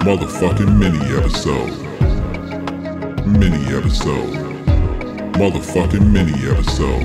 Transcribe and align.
Motherfucking 0.00 0.78
mini 0.78 0.98
episode. 1.14 1.76
Mini 3.26 3.62
episode. 3.76 4.32
Motherfucking 5.34 6.10
mini 6.10 6.32
episode. 6.50 7.04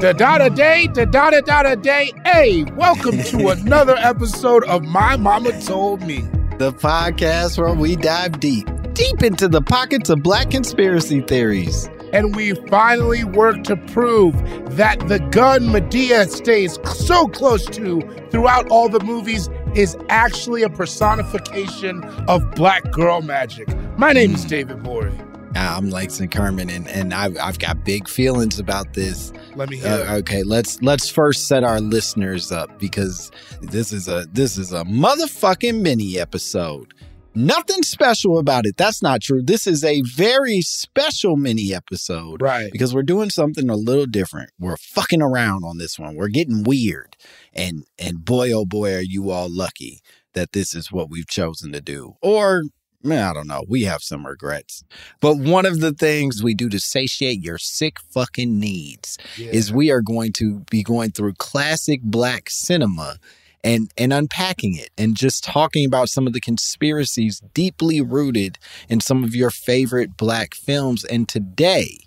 Da 0.00 0.12
da 0.12 0.38
da 0.38 0.48
day, 0.50 0.86
da 0.86 1.04
da 1.04 1.30
da 1.30 1.40
da 1.40 1.62
da 1.64 1.74
day. 1.74 2.12
Hey, 2.24 2.62
welcome 2.76 3.18
to 3.24 3.48
another 3.64 3.96
episode 3.96 4.62
of 4.66 4.84
My 4.84 5.16
Momma 5.16 5.60
Told 5.62 6.00
Me. 6.02 6.20
The 6.58 6.72
podcast 6.72 7.58
where 7.58 7.74
we 7.74 7.96
dive 7.96 8.38
deep, 8.38 8.68
deep 8.92 9.24
into 9.24 9.48
the 9.48 9.62
pockets 9.62 10.10
of 10.10 10.22
black 10.22 10.52
conspiracy 10.52 11.22
theories. 11.22 11.90
And 12.12 12.36
we 12.36 12.54
finally 12.68 13.24
work 13.24 13.64
to 13.64 13.76
prove 13.76 14.32
that 14.76 15.00
the 15.08 15.18
gun 15.32 15.64
Madea 15.64 16.28
stays 16.30 16.78
so 16.94 17.26
close 17.26 17.66
to 17.66 18.00
throughout 18.30 18.68
all 18.68 18.88
the 18.88 19.00
movies 19.00 19.48
is 19.76 19.96
actually 20.08 20.62
a 20.62 20.70
personification 20.70 22.02
of 22.28 22.50
black 22.54 22.90
girl 22.92 23.20
magic. 23.20 23.68
My 23.98 24.12
name 24.12 24.34
is 24.34 24.44
David 24.44 24.78
Gborie. 24.78 25.22
I'm 25.54 25.90
Langston 25.90 26.28
Kerman, 26.28 26.68
and, 26.68 26.86
and 26.88 27.14
I've, 27.14 27.36
I've 27.38 27.58
got 27.58 27.84
big 27.84 28.08
feelings 28.08 28.58
about 28.58 28.94
this. 28.94 29.32
Let 29.54 29.70
me 29.70 29.76
hear. 29.76 29.88
Uh, 29.88 30.16
okay, 30.18 30.42
let's 30.42 30.80
let's 30.82 31.08
first 31.08 31.46
set 31.48 31.64
our 31.64 31.80
listeners 31.80 32.52
up 32.52 32.78
because 32.78 33.30
this 33.62 33.92
is 33.92 34.06
a 34.06 34.26
this 34.32 34.58
is 34.58 34.72
a 34.72 34.84
motherfucking 34.84 35.80
mini 35.80 36.18
episode. 36.18 36.92
Nothing 37.36 37.82
special 37.82 38.38
about 38.38 38.64
it. 38.66 38.76
That's 38.76 39.02
not 39.02 39.20
true. 39.20 39.42
This 39.42 39.66
is 39.66 39.84
a 39.84 40.00
very 40.02 40.62
special 40.62 41.36
mini 41.36 41.74
episode. 41.74 42.40
Right. 42.40 42.72
Because 42.72 42.94
we're 42.94 43.02
doing 43.02 43.30
something 43.30 43.68
a 43.68 43.76
little 43.76 44.06
different. 44.06 44.50
We're 44.58 44.78
fucking 44.78 45.20
around 45.22 45.64
on 45.64 45.78
this 45.78 45.98
one. 45.98 46.14
We're 46.16 46.28
getting 46.28 46.62
weird. 46.64 47.16
And 47.52 47.84
and 47.98 48.24
boy 48.24 48.52
oh 48.52 48.64
boy 48.64 48.94
are 48.94 49.00
you 49.02 49.30
all 49.30 49.48
lucky 49.50 50.00
that 50.32 50.52
this 50.52 50.74
is 50.74 50.90
what 50.90 51.10
we've 51.10 51.28
chosen 51.28 51.72
to 51.72 51.80
do. 51.80 52.14
Or 52.22 52.62
I 53.04 53.32
don't 53.32 53.46
know. 53.46 53.64
We 53.68 53.82
have 53.84 54.02
some 54.02 54.26
regrets. 54.26 54.82
But 55.20 55.36
one 55.36 55.64
of 55.66 55.80
the 55.80 55.92
things 55.92 56.42
we 56.42 56.54
do 56.54 56.68
to 56.70 56.80
satiate 56.80 57.40
your 57.44 57.58
sick 57.58 57.98
fucking 58.10 58.58
needs 58.58 59.16
Yeah. 59.36 59.50
is 59.50 59.72
we 59.72 59.90
are 59.90 60.00
going 60.00 60.32
to 60.34 60.60
be 60.70 60.82
going 60.82 61.12
through 61.12 61.34
classic 61.34 62.00
black 62.02 62.50
cinema 62.50 63.18
and 63.66 63.90
and 63.98 64.12
unpacking 64.12 64.76
it 64.76 64.90
and 64.96 65.16
just 65.16 65.44
talking 65.44 65.84
about 65.84 66.08
some 66.08 66.26
of 66.26 66.32
the 66.32 66.40
conspiracies 66.40 67.42
deeply 67.52 68.00
rooted 68.00 68.58
in 68.88 69.00
some 69.00 69.24
of 69.24 69.34
your 69.34 69.50
favorite 69.50 70.16
black 70.16 70.54
films 70.54 71.04
and 71.04 71.28
today 71.28 71.98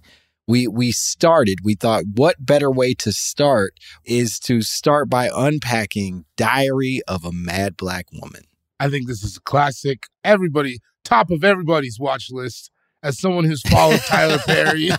we 0.47 0.68
we 0.68 0.92
started 0.92 1.59
we 1.64 1.75
thought 1.75 2.03
what 2.16 2.36
better 2.40 2.72
way 2.72 2.94
to 2.94 3.12
start 3.12 3.74
is 4.06 4.40
to 4.40 4.62
start 4.62 5.09
by 5.09 5.30
unpacking 5.36 6.25
diary 6.38 7.02
of 7.08 7.25
a 7.25 7.31
mad 7.31 7.76
black 7.78 8.06
woman 8.14 8.44
I 8.80 8.90
think 8.90 9.08
this 9.08 9.24
is 9.24 9.38
a 9.38 9.41
classic. 9.41 10.06
Everybody, 10.24 10.80
top 11.03 11.31
of 11.31 11.44
everybody's 11.44 12.00
watch 12.00 12.28
list. 12.31 12.72
As 13.03 13.20
someone 13.20 13.46
who's 13.46 13.62
followed 13.62 14.02
Tyler 14.02 14.40
Perry, 14.40 14.90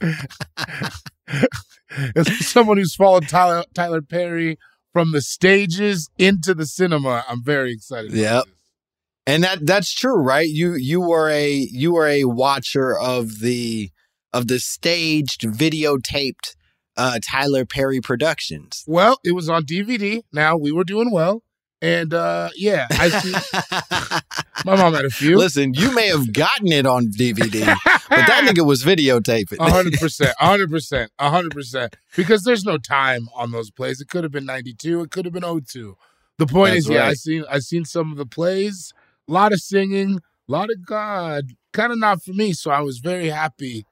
as 2.16 2.46
someone 2.46 2.76
who's 2.76 2.94
followed 2.94 3.28
Tyler 3.28 3.64
Tyler 3.74 4.02
Perry 4.02 4.58
from 4.92 5.12
the 5.12 5.20
stages 5.22 6.08
into 6.18 6.54
the 6.54 6.66
cinema, 6.66 7.24
I'm 7.28 7.42
very 7.44 7.72
excited. 7.72 8.12
Yep. 8.12 8.44
and 9.26 9.44
that 9.44 9.66
that's 9.66 9.92
true 9.94 10.16
right 10.16 10.48
you 10.48 10.74
you 10.74 11.00
were 11.00 11.28
a 11.30 11.50
you 11.70 11.92
were 11.92 12.06
a 12.08 12.24
watcher 12.24 12.98
of 12.98 13.40
the 13.40 13.90
of 14.32 14.48
the 14.48 14.58
staged 14.58 15.42
videotaped 15.42 16.56
uh 16.96 17.18
Tyler 17.30 17.64
Perry 17.66 18.00
productions 18.00 18.82
Well, 18.86 19.18
it 19.24 19.32
was 19.32 19.48
on 19.48 19.64
DVD. 19.64 20.22
Now 20.32 20.56
we 20.56 20.72
were 20.72 20.84
doing 20.84 21.10
well, 21.12 21.42
and 21.82 22.12
uh 22.14 22.48
yeah, 22.56 22.86
I 22.90 23.08
see. 23.22 23.34
My 24.64 24.76
mom 24.76 24.94
had 24.94 25.04
a 25.04 25.10
few. 25.10 25.36
Listen, 25.36 25.74
you 25.74 25.94
may 25.94 26.08
have 26.08 26.32
gotten 26.32 26.68
it 26.72 26.86
on 26.86 27.06
DVD, 27.06 27.60
but 27.84 28.26
that 28.26 28.44
nigga 28.48 28.64
was 28.66 28.82
videotaping. 28.82 29.58
A 29.58 29.70
hundred 29.70 29.94
percent, 29.94 30.34
a 30.40 30.46
hundred 30.46 30.70
percent, 30.70 31.10
a 31.18 31.30
hundred 31.30 31.52
percent. 31.52 31.96
Because 32.16 32.44
there's 32.44 32.64
no 32.64 32.78
time 32.78 33.28
on 33.34 33.50
those 33.52 33.70
plays. 33.70 34.00
It 34.00 34.08
could 34.08 34.22
have 34.24 34.32
been 34.32 34.46
ninety 34.46 34.74
two. 34.74 35.00
It 35.02 35.10
could 35.10 35.24
have 35.24 35.34
been 35.34 35.42
02. 35.64 35.96
The 36.38 36.46
point 36.46 36.72
That's 36.74 36.86
is, 36.86 36.90
yeah, 36.90 37.02
I 37.02 37.06
right. 37.08 37.16
seen 37.18 37.44
I 37.50 37.58
seen 37.58 37.84
some 37.84 38.10
of 38.12 38.18
the 38.18 38.26
plays. 38.26 38.92
A 39.28 39.32
lot 39.32 39.52
of 39.52 39.60
singing, 39.60 40.20
a 40.48 40.52
lot 40.52 40.70
of 40.70 40.84
God. 40.86 41.52
Kind 41.72 41.92
of 41.92 41.98
not 41.98 42.22
for 42.22 42.32
me. 42.32 42.52
So 42.52 42.70
I 42.70 42.80
was 42.80 42.98
very 42.98 43.28
happy 43.28 43.86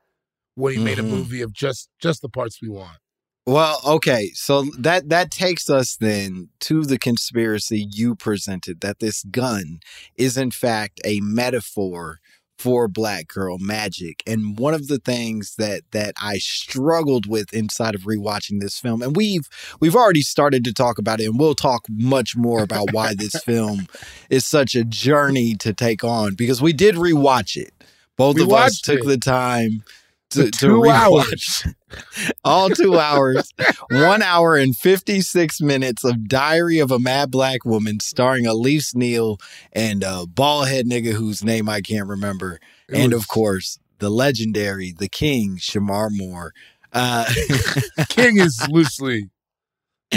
when 0.55 0.73
he 0.75 0.78
made 0.81 0.99
a 0.99 1.03
Mhm. 1.03 1.11
movie 1.11 1.43
of 1.43 1.53
just 1.53 1.89
just 2.01 2.23
the 2.23 2.28
parts 2.28 2.61
we 2.61 2.69
want. 2.69 2.99
Well, 3.48 3.81
okay, 3.82 4.28
so 4.34 4.64
that 4.78 5.09
that 5.09 5.31
takes 5.31 5.70
us 5.70 5.97
then 5.97 6.50
to 6.60 6.84
the 6.84 6.98
conspiracy 6.98 7.88
you 7.91 8.14
presented 8.14 8.82
that 8.82 8.98
this 8.98 9.22
gun 9.22 9.81
is 10.19 10.36
in 10.36 10.50
fact 10.50 11.00
a 11.03 11.20
metaphor 11.20 12.19
for 12.59 12.88
black 12.88 13.26
girl 13.28 13.56
magic. 13.59 14.22
And 14.26 14.59
one 14.59 14.75
of 14.75 14.88
the 14.88 14.98
things 14.98 15.54
that 15.56 15.84
that 15.92 16.12
I 16.20 16.36
struggled 16.36 17.25
with 17.26 17.50
inside 17.54 17.94
of 17.94 18.03
rewatching 18.03 18.60
this 18.60 18.78
film 18.78 19.00
and 19.00 19.16
we've 19.16 19.48
we've 19.80 19.97
already 19.97 20.20
started 20.20 20.62
to 20.65 20.75
talk 20.75 20.98
about 20.98 21.19
it 21.19 21.25
and 21.25 21.39
we'll 21.41 21.54
talk 21.54 21.84
much 21.89 22.36
more 22.36 22.62
about 22.62 22.92
why 22.92 23.15
this 23.15 23.34
film 23.44 23.86
is 24.28 24.44
such 24.44 24.74
a 24.74 24.84
journey 24.84 25.54
to 25.54 25.72
take 25.72 26.04
on 26.04 26.34
because 26.34 26.60
we 26.60 26.74
did 26.74 26.97
rewatch 26.97 27.56
it. 27.56 27.72
Both 28.18 28.36
We 28.36 28.42
of 28.42 28.53
us 28.53 28.78
took 28.83 29.01
it. 29.01 29.06
the 29.06 29.16
time 29.16 29.84
to, 30.33 30.44
The 30.44 30.51
to 30.51 30.66
rewatch. 30.66 31.74
all 32.45 32.71
two 32.71 32.99
hours, 32.99 33.53
one 33.91 34.23
hour 34.23 34.57
and 34.57 34.77
56 34.77 35.61
minutes 35.61 36.05
of 36.05 36.29
Diary 36.29 36.79
of 36.79 36.91
a 36.91 36.99
Mad 36.99 37.31
Black 37.31 37.65
Woman 37.65 38.01
starring 38.01 38.47
Elise 38.47 38.95
Neal 38.95 39.39
and 39.73 40.03
a 40.03 40.27
bald 40.27 40.69
head 40.69 40.87
nigga 40.87 41.13
whose 41.13 41.45
name 41.45 41.69
I 41.69 41.81
can't 41.81 42.09
remember. 42.09 42.61
And 42.93 43.13
of 43.13 43.29
course, 43.29 43.79
the 43.99 44.11
legendary, 44.11 44.93
the 44.97 45.09
king, 45.09 45.57
Shemar 45.57 46.09
Moore. 46.11 46.53
Uh, 46.93 47.31
King 48.09 48.39
is 48.39 48.67
loosely 48.71 49.29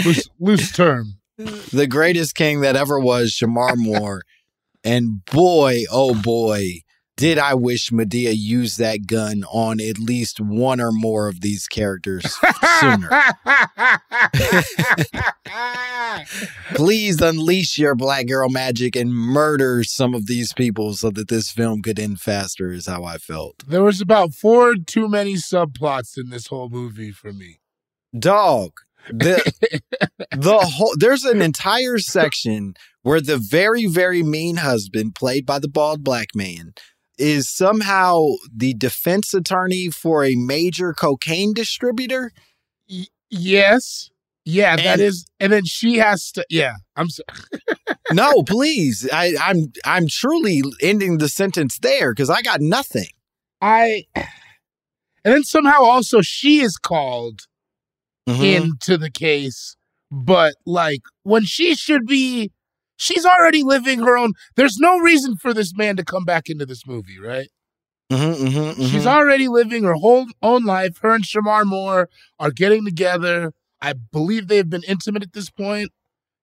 loose, 0.04 0.28
loose 0.38 0.72
term. 0.72 1.18
the 1.36 1.86
greatest 1.86 2.34
king 2.34 2.60
that 2.60 2.76
ever 2.76 2.98
was, 2.98 3.30
Shemar 3.32 3.76
Moore. 3.76 4.22
And 4.84 5.24
boy, 5.26 5.84
oh 5.90 6.14
boy, 6.14 6.80
did 7.16 7.38
I 7.38 7.54
wish 7.54 7.90
Madea 7.90 8.32
used 8.34 8.78
that 8.78 9.06
gun 9.06 9.44
on 9.44 9.80
at 9.80 9.98
least 9.98 10.40
one 10.40 10.80
or 10.80 10.92
more 10.92 11.28
of 11.28 11.40
these 11.40 11.66
characters 11.66 12.36
sooner. 12.80 13.08
Please 16.74 17.20
unleash 17.20 17.78
your 17.78 17.94
black 17.94 18.26
girl 18.26 18.48
magic 18.48 18.96
and 18.96 19.14
murder 19.14 19.84
some 19.84 20.14
of 20.14 20.26
these 20.26 20.52
people 20.52 20.94
so 20.94 21.10
that 21.10 21.28
this 21.28 21.50
film 21.50 21.82
could 21.82 21.98
end 21.98 22.20
faster, 22.20 22.72
is 22.72 22.86
how 22.86 23.04
I 23.04 23.18
felt. 23.18 23.62
There 23.66 23.84
was 23.84 24.00
about 24.00 24.34
four 24.34 24.74
too 24.74 25.08
many 25.08 25.34
subplots 25.34 26.16
in 26.16 26.30
this 26.30 26.46
whole 26.46 26.70
movie 26.70 27.12
for 27.12 27.32
me. 27.32 27.60
Dog. 28.18 28.72
The 29.08 29.52
the 30.30 30.58
whole 30.58 30.94
there's 30.96 31.24
an 31.24 31.42
entire 31.42 31.98
section 31.98 32.74
where 33.02 33.20
the 33.20 33.36
very, 33.36 33.86
very 33.86 34.22
mean 34.22 34.56
husband, 34.56 35.14
played 35.14 35.44
by 35.44 35.58
the 35.58 35.68
bald 35.68 36.04
black 36.04 36.28
man, 36.34 36.72
is 37.22 37.48
somehow 37.48 38.26
the 38.54 38.74
defense 38.74 39.32
attorney 39.32 39.88
for 39.90 40.24
a 40.24 40.34
major 40.34 40.92
cocaine 40.92 41.54
distributor. 41.54 42.32
Y- 42.90 43.06
yes. 43.30 44.10
Yeah, 44.44 44.74
that 44.74 44.84
And- 44.84 45.00
is, 45.00 45.24
and 45.38 45.52
then 45.52 45.64
she 45.64 45.98
has 45.98 46.32
to. 46.32 46.44
Yeah, 46.50 46.74
I'm. 46.96 47.08
So, 47.08 47.22
no, 48.12 48.42
please. 48.42 49.08
I, 49.12 49.34
I'm 49.40 49.72
I'm 49.84 50.08
truly 50.08 50.62
ending 50.82 51.18
the 51.18 51.28
sentence 51.28 51.78
there 51.78 52.12
because 52.12 52.28
I 52.28 52.42
got 52.42 52.60
nothing. 52.60 53.06
I, 53.60 54.04
and 54.16 54.26
then 55.22 55.44
somehow 55.44 55.82
also 55.84 56.22
she 56.22 56.58
is 56.60 56.76
called 56.76 57.42
Mhm. 58.28 58.62
into 58.62 58.98
the 58.98 59.10
case, 59.12 59.76
but 60.10 60.54
like 60.66 61.02
when 61.22 61.44
she 61.44 61.76
should 61.76 62.04
be, 62.06 62.50
she's 63.02 63.24
already 63.26 63.62
living 63.62 64.00
her 64.00 64.16
own. 64.16 64.32
There's 64.56 64.78
no 64.78 64.98
reason 64.98 65.36
for 65.36 65.52
this 65.52 65.76
man 65.76 65.96
to 65.96 66.04
come 66.04 66.24
back 66.24 66.48
into 66.48 66.64
this 66.66 66.86
movie, 66.86 67.18
right? 67.18 67.48
Mhm, 68.10 68.34
mhm, 68.34 68.74
mhm. 68.74 68.90
She's 68.90 69.06
already 69.06 69.48
living 69.48 69.84
her 69.84 69.94
whole 69.94 70.26
own 70.42 70.64
life. 70.64 70.98
Her 70.98 71.14
and 71.14 71.24
Shemar 71.24 71.64
Moore 71.64 72.08
are 72.38 72.50
getting 72.50 72.84
together. 72.84 73.52
I 73.80 73.94
believe 73.94 74.48
they've 74.48 74.68
been 74.68 74.82
intimate 74.86 75.22
at 75.22 75.32
this 75.32 75.50
point. 75.50 75.90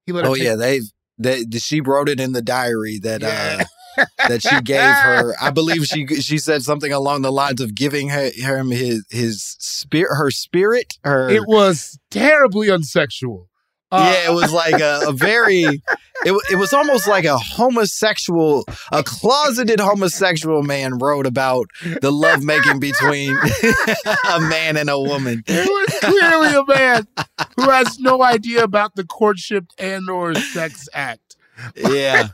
He 0.06 0.12
let 0.12 0.26
Oh 0.26 0.34
yeah, 0.34 0.56
they 0.56 0.82
they 1.18 1.44
she 1.60 1.82
wrote 1.82 2.10
it 2.10 2.20
in 2.20 2.32
the 2.34 2.42
diary 2.42 3.00
that 3.00 3.22
Yeah. 3.22 3.62
uh 3.62 4.06
that 4.28 4.42
she 4.42 4.62
gave 4.62 4.96
her. 5.00 5.36
I 5.42 5.52
believe 5.52 5.86
she 5.86 6.08
she 6.08 6.38
said 6.40 6.64
something 6.64 6.92
along 6.92 7.22
the 7.22 7.32
lines 7.32 7.62
of 7.62 7.76
giving 7.76 8.10
her 8.10 8.32
him 8.34 8.72
his 8.72 9.06
his 9.10 9.56
spirit 9.60 10.16
her 10.16 10.32
spirit 10.32 10.98
her 11.04 11.30
It 11.30 11.48
was 11.48 12.00
terribly 12.10 12.70
unsexual. 12.70 13.49
Uh, 13.92 14.14
yeah, 14.14 14.32
it 14.32 14.36
was 14.36 14.54
like 14.54 14.80
a, 14.80 15.02
a 15.08 15.12
very, 15.12 15.64
it, 15.64 16.42
it 16.52 16.56
was 16.58 16.74
almost 16.74 17.08
like 17.08 17.26
a 17.26 17.38
homosexual, 17.38 18.64
a 18.92 19.04
closeted 19.04 19.80
homosexual 19.80 20.62
man 20.62 21.00
wrote 21.00 21.26
about 21.26 21.68
the 22.02 22.12
lovemaking 22.12 22.80
between 22.80 23.36
a 24.32 24.40
man 24.42 24.78
and 24.78 24.92
a 24.92 25.00
woman. 25.00 25.44
It 25.48 25.68
was 25.68 26.00
clearly 26.02 26.54
a 26.54 26.66
man 26.66 27.08
who 27.56 27.70
has 27.72 27.98
no 28.00 28.22
idea 28.22 28.64
about 28.64 28.96
the 28.96 29.06
courtship 29.06 29.66
and 29.80 30.08
or 30.08 30.36
sex 30.36 30.88
act. 30.94 31.38
Yeah, 31.76 32.30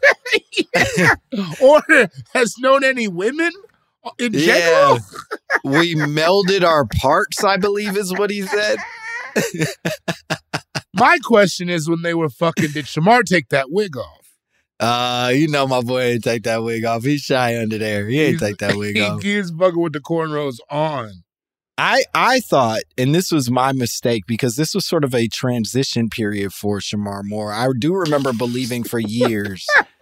or 1.62 1.82
has 2.34 2.58
known 2.60 2.84
any 2.84 3.08
women 3.08 3.52
in 4.20 4.34
yeah. 4.34 4.46
general. 4.46 5.00
We 5.64 5.96
melded 5.96 6.64
our 6.64 6.86
parts, 6.86 7.44
I 7.44 7.58
believe 7.58 7.98
is 7.98 8.14
what 8.14 8.30
he 8.30 8.44
said. 8.44 8.78
My 10.96 11.18
question 11.24 11.70
is 11.70 11.90
when 11.90 12.02
they 12.02 12.14
were 12.14 12.30
fucking, 12.30 12.72
did 12.72 12.86
Shemar 12.86 13.24
take 13.24 13.50
that 13.50 13.70
wig 13.70 13.98
off? 13.98 14.22
Uh, 14.80 15.32
you 15.34 15.48
know 15.48 15.66
my 15.68 15.82
boy 15.82 16.02
ain't 16.02 16.24
take 16.24 16.44
that 16.44 16.64
wig 16.64 16.84
off. 16.86 17.04
He's 17.04 17.22
shy 17.22 17.58
under 17.58 17.78
there. 17.78 18.08
He 18.08 18.20
ain't 18.22 18.40
He's- 18.40 18.42
take 18.42 18.58
that 18.58 18.76
wig 18.76 18.96
He, 18.98 19.02
off. 19.02 19.22
he's 19.22 19.52
fucking 19.52 19.80
with 19.82 19.94
the 19.94 20.00
cornrows 20.02 20.58
on. 20.70 21.24
I 21.78 22.04
I 22.14 22.40
thought, 22.40 22.82
and 22.98 23.14
this 23.14 23.32
was 23.32 23.52
my 23.52 23.74
mistake 23.74 24.24
because 24.28 24.56
this 24.56 24.74
was 24.74 24.86
sort 24.86 25.04
of 25.04 25.14
a 25.14 25.28
transition 25.28 26.08
period 26.10 26.54
for 26.54 26.80
Shemar 26.80 27.22
Moore. 27.24 27.52
I 27.52 27.68
do 27.78 27.94
remember 27.94 28.32
believing 28.32 28.86
for 28.86 28.98
years, 29.00 29.66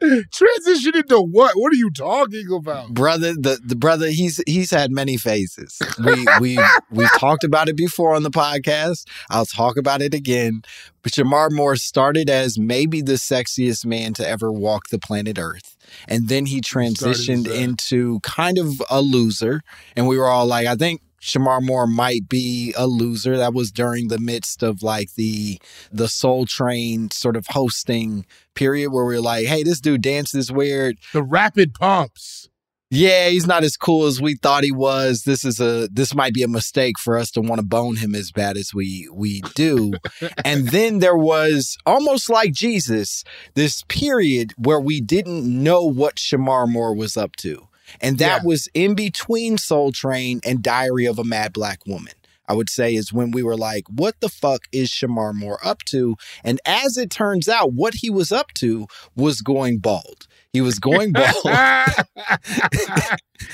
Transition 0.32 0.96
into 0.96 1.20
what? 1.20 1.52
What 1.54 1.72
are 1.72 1.76
you 1.76 1.90
talking 1.90 2.46
about? 2.52 2.94
brother. 2.94 3.34
The 3.34 3.60
the 3.64 3.76
brother 3.76 4.08
he's 4.08 4.42
he's 4.46 4.70
had 4.70 4.90
many 4.90 5.16
phases. 5.16 5.78
We 6.04 6.26
we 6.40 6.58
we've 6.90 7.12
talked 7.18 7.44
about 7.44 7.68
it 7.68 7.76
before 7.76 8.14
on 8.14 8.22
the 8.22 8.30
podcast. 8.30 9.06
I'll 9.28 9.46
talk 9.46 9.76
about 9.76 10.02
it 10.02 10.14
again. 10.14 10.62
But 11.02 11.12
Shemar 11.12 11.50
Moore 11.50 11.76
started 11.76 12.28
as 12.28 12.58
maybe 12.58 13.00
the 13.00 13.14
sexiest 13.14 13.86
man 13.86 14.12
to 14.14 14.28
ever 14.28 14.52
walk 14.52 14.88
the 14.90 14.98
planet 14.98 15.38
Earth. 15.38 15.76
And 16.06 16.28
then 16.28 16.46
he 16.46 16.60
transitioned 16.60 17.52
into 17.52 18.20
kind 18.20 18.58
of 18.58 18.82
a 18.90 19.00
loser. 19.00 19.62
And 19.96 20.06
we 20.06 20.18
were 20.18 20.28
all 20.28 20.46
like, 20.46 20.66
I 20.66 20.76
think 20.76 21.00
Shemar 21.20 21.62
Moore 21.62 21.86
might 21.86 22.28
be 22.28 22.74
a 22.76 22.86
loser. 22.86 23.36
That 23.36 23.54
was 23.54 23.70
during 23.70 24.08
the 24.08 24.18
midst 24.18 24.62
of 24.62 24.82
like 24.82 25.14
the 25.14 25.60
the 25.92 26.08
Soul 26.08 26.46
Train 26.46 27.10
sort 27.10 27.36
of 27.36 27.46
hosting 27.48 28.26
period 28.54 28.90
where 28.90 29.04
we 29.04 29.16
are 29.16 29.20
like, 29.20 29.46
hey, 29.46 29.62
this 29.62 29.80
dude 29.80 30.02
dances 30.02 30.50
weird. 30.50 30.98
The 31.12 31.22
rapid 31.22 31.74
pumps. 31.74 32.48
Yeah, 32.92 33.28
he's 33.28 33.46
not 33.46 33.62
as 33.62 33.76
cool 33.76 34.06
as 34.06 34.20
we 34.20 34.34
thought 34.34 34.64
he 34.64 34.72
was. 34.72 35.22
This 35.22 35.44
is 35.44 35.60
a 35.60 35.88
this 35.92 36.12
might 36.12 36.34
be 36.34 36.42
a 36.42 36.48
mistake 36.48 36.98
for 36.98 37.16
us 37.16 37.30
to 37.32 37.40
want 37.40 37.60
to 37.60 37.66
bone 37.66 37.96
him 37.96 38.16
as 38.16 38.32
bad 38.32 38.56
as 38.56 38.74
we 38.74 39.08
we 39.12 39.42
do. 39.54 39.92
and 40.44 40.68
then 40.68 40.98
there 40.98 41.16
was 41.16 41.78
almost 41.86 42.28
like 42.28 42.52
Jesus, 42.52 43.22
this 43.54 43.84
period 43.86 44.54
where 44.58 44.80
we 44.80 45.00
didn't 45.00 45.46
know 45.46 45.84
what 45.84 46.16
Shemar 46.16 46.68
Moore 46.68 46.94
was 46.94 47.16
up 47.16 47.36
to. 47.36 47.68
And 48.00 48.18
that 48.18 48.42
Yeah. 48.42 48.46
was 48.46 48.68
in 48.74 48.94
between 48.94 49.58
Soul 49.58 49.92
Train 49.92 50.40
and 50.44 50.62
Diary 50.62 51.06
of 51.06 51.18
a 51.18 51.24
Mad 51.24 51.52
Black 51.52 51.86
Woman. 51.86 52.12
I 52.48 52.52
would 52.54 52.68
say 52.68 52.96
is 52.96 53.12
when 53.12 53.30
we 53.30 53.44
were 53.44 53.56
like, 53.56 53.84
what 53.88 54.16
the 54.20 54.28
fuck 54.28 54.62
is 54.72 54.88
Shemar 54.90 55.32
Moore 55.32 55.60
up 55.64 55.84
to? 55.84 56.16
And 56.42 56.60
as 56.66 56.96
it 56.96 57.08
turns 57.08 57.48
out, 57.48 57.74
what 57.74 57.94
he 57.94 58.10
was 58.10 58.32
up 58.32 58.52
to 58.54 58.88
was 59.14 59.40
going 59.40 59.78
bald. 59.78 60.26
He 60.52 60.60
was 60.60 60.80
going 60.80 61.12
bald. 61.12 61.28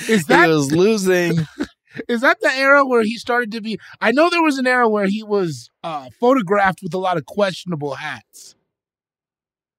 is 0.08 0.26
that- 0.26 0.44
he 0.46 0.48
was 0.48 0.72
losing. 0.72 1.46
is 2.08 2.20
that 2.22 2.40
the 2.40 2.50
era 2.52 2.84
where 2.86 3.02
he 3.02 3.16
started 3.18 3.52
to 3.52 3.60
be? 3.60 3.78
I 4.00 4.12
know 4.12 4.30
there 4.30 4.42
was 4.42 4.58
an 4.58 4.66
era 4.66 4.88
where 4.88 5.06
he 5.06 5.22
was 5.22 5.70
uh, 5.84 6.08
photographed 6.18 6.80
with 6.82 6.94
a 6.94 6.98
lot 6.98 7.16
of 7.16 7.26
questionable 7.26 7.94
hats. 7.96 8.54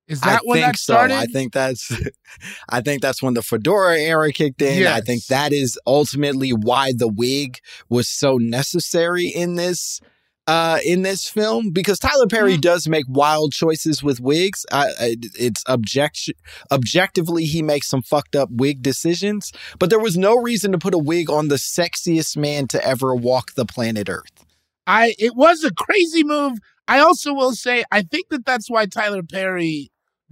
Is 0.08 0.22
that 0.22 0.42
I 0.44 0.46
when 0.46 0.56
think 0.58 0.66
that 0.74 0.78
started? 0.78 1.14
so. 1.14 1.20
I 1.20 1.26
think 1.26 1.54
that's 1.54 1.92
I 2.70 2.82
think 2.82 3.02
that's 3.02 3.22
when 3.22 3.34
the 3.34 3.42
fedora 3.42 3.98
era 4.00 4.32
kicked 4.32 4.62
in. 4.62 4.88
I 4.88 5.02
think 5.02 5.26
that 5.26 5.52
is 5.54 5.78
ultimately 5.86 6.52
why 6.52 6.94
the 6.96 7.08
wig 7.08 7.60
was 7.90 8.08
so 8.08 8.38
necessary 8.38 9.28
in 9.28 9.56
this 9.56 10.00
uh 10.48 10.80
in 10.86 11.02
this 11.02 11.28
film 11.28 11.72
because 11.72 12.00
Tyler 12.00 12.26
Perry 12.28 12.54
Mm-hmm. 12.54 12.62
does 12.62 12.88
make 12.88 13.04
wild 13.10 13.52
choices 13.52 14.02
with 14.02 14.22
wigs. 14.22 14.66
I, 14.72 14.86
I, 15.00 15.16
it's 15.38 15.62
object 15.68 16.32
objectively 16.72 17.44
he 17.44 17.62
makes 17.62 17.90
some 17.90 18.02
fucked 18.02 18.36
up 18.36 18.48
wig 18.50 18.82
decisions, 18.82 19.52
but 19.78 19.90
there 19.90 20.00
was 20.00 20.18
no 20.18 20.36
reason 20.38 20.72
to 20.72 20.78
put 20.78 20.94
a 20.94 20.98
wig 20.98 21.30
on 21.30 21.50
the 21.50 21.56
sexiest 21.56 22.38
man 22.38 22.68
to 22.70 22.82
ever 22.86 23.14
walk 23.14 23.56
the 23.56 23.66
planet 23.66 24.08
Earth. 24.08 24.46
I 24.86 25.16
it 25.20 25.36
was 25.36 25.66
a 25.66 25.74
crazy 25.74 26.24
move. 26.24 26.60
I 26.88 27.00
also 27.00 27.34
will 27.34 27.52
say 27.54 27.84
I 27.92 28.04
think 28.04 28.30
that 28.30 28.46
that's 28.46 28.70
why 28.70 28.86
Tyler 28.86 29.24
Perry 29.24 29.92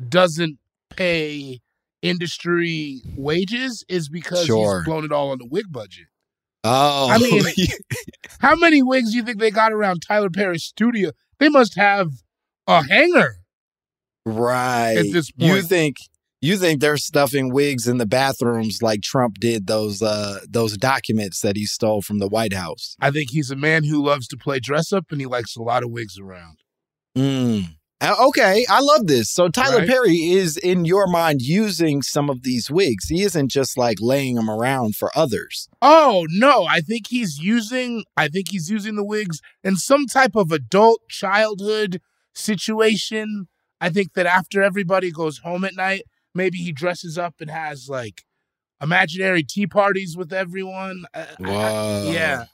doesn't 0.10 0.58
pay 0.90 1.60
industry 2.02 3.02
wages 3.18 3.84
is 3.90 4.10
because 4.10 4.46
Sure. 4.46 4.80
he's 4.80 4.86
blown 4.86 5.06
it 5.06 5.12
all 5.12 5.32
on 5.32 5.38
the 5.40 5.48
wig 5.50 5.66
budget. 5.72 6.06
Oh, 6.64 7.10
I 7.12 7.18
mean, 7.20 7.44
How 8.40 8.56
many 8.56 8.82
wigs 8.82 9.12
do 9.12 9.18
you 9.18 9.24
think 9.24 9.40
they 9.40 9.52
got 9.52 9.72
around 9.72 10.02
Tyler 10.02 10.30
Perry's 10.30 10.64
studio? 10.64 11.12
They 11.40 11.50
must 11.50 11.76
have 11.76 12.10
a 12.68 12.84
hanger. 12.84 13.36
Right. 14.26 14.96
at 14.98 15.12
this 15.12 15.32
point, 15.32 15.52
You 15.56 15.62
think 15.62 15.98
you 16.42 16.58
think 16.58 16.80
they're 16.82 16.98
stuffing 16.98 17.52
wigs 17.54 17.88
in 17.88 17.98
the 17.98 18.06
bathrooms 18.06 18.82
like 18.82 19.02
Trump 19.02 19.36
did 19.40 19.68
those 19.68 20.02
uh 20.02 20.40
those 20.48 20.78
documents 20.78 21.42
that 21.42 21.56
he 21.56 21.66
stole 21.66 22.02
from 22.02 22.18
the 22.20 22.28
White 22.28 22.54
House. 22.54 22.96
I 23.00 23.12
think 23.12 23.30
he's 23.30 23.52
a 23.52 23.56
man 23.56 23.84
who 23.84 24.04
loves 24.04 24.28
to 24.30 24.38
play 24.38 24.60
dress 24.60 24.92
up 24.92 25.06
and 25.12 25.20
he 25.22 25.28
likes 25.28 25.56
a 25.56 25.62
lot 25.62 25.84
of 25.84 25.92
wigs 25.92 26.18
around. 26.20 26.58
Mm. 27.16 27.76
Uh, 28.06 28.16
Okay, 28.28 28.66
I 28.70 28.80
love 28.82 29.08
this. 29.08 29.30
So 29.32 29.50
Tyler 29.50 29.80
Right. 29.80 29.88
Perry 29.90 30.16
is 30.32 30.58
in 30.58 30.86
your 30.86 31.08
mind 31.08 31.42
using 31.42 32.02
some 32.02 32.30
of 32.30 32.44
these 32.44 32.70
wigs. 32.70 33.08
He 33.10 33.24
isn't 33.24 33.50
just 33.50 33.78
like 33.78 33.98
laying 34.00 34.36
them 34.36 34.50
around 34.50 34.96
for 34.96 35.12
others. 35.16 35.68
Oh 35.82 36.26
no, 36.30 36.66
I 36.66 36.82
think 36.82 37.08
he's 37.08 37.40
using 37.40 38.04
I 38.16 38.28
think 38.28 38.50
he's 38.52 38.70
using 38.70 38.96
the 38.96 39.04
wigs 39.04 39.42
in 39.64 39.76
some 39.76 40.06
type 40.06 40.36
of 40.36 40.52
adult 40.52 41.02
childhood 41.10 42.02
situation. 42.34 43.48
I 43.82 43.90
think 43.90 44.14
that 44.14 44.26
after 44.26 44.62
everybody 44.64 45.12
goes 45.12 45.40
home 45.40 45.64
at 45.66 45.76
night, 45.76 46.04
maybe 46.34 46.58
he 46.60 46.72
dresses 46.72 47.18
up 47.18 47.36
and 47.40 47.50
has 47.50 47.90
like 47.90 48.24
imaginary 48.82 49.44
tea 49.44 49.68
parties 49.68 50.16
with 50.18 50.32
everyone. 50.34 51.06
I- 51.14 51.20
I- 51.20 51.24
I- 51.24 51.36
Whoa. 51.40 52.12
yeah. 52.14 52.46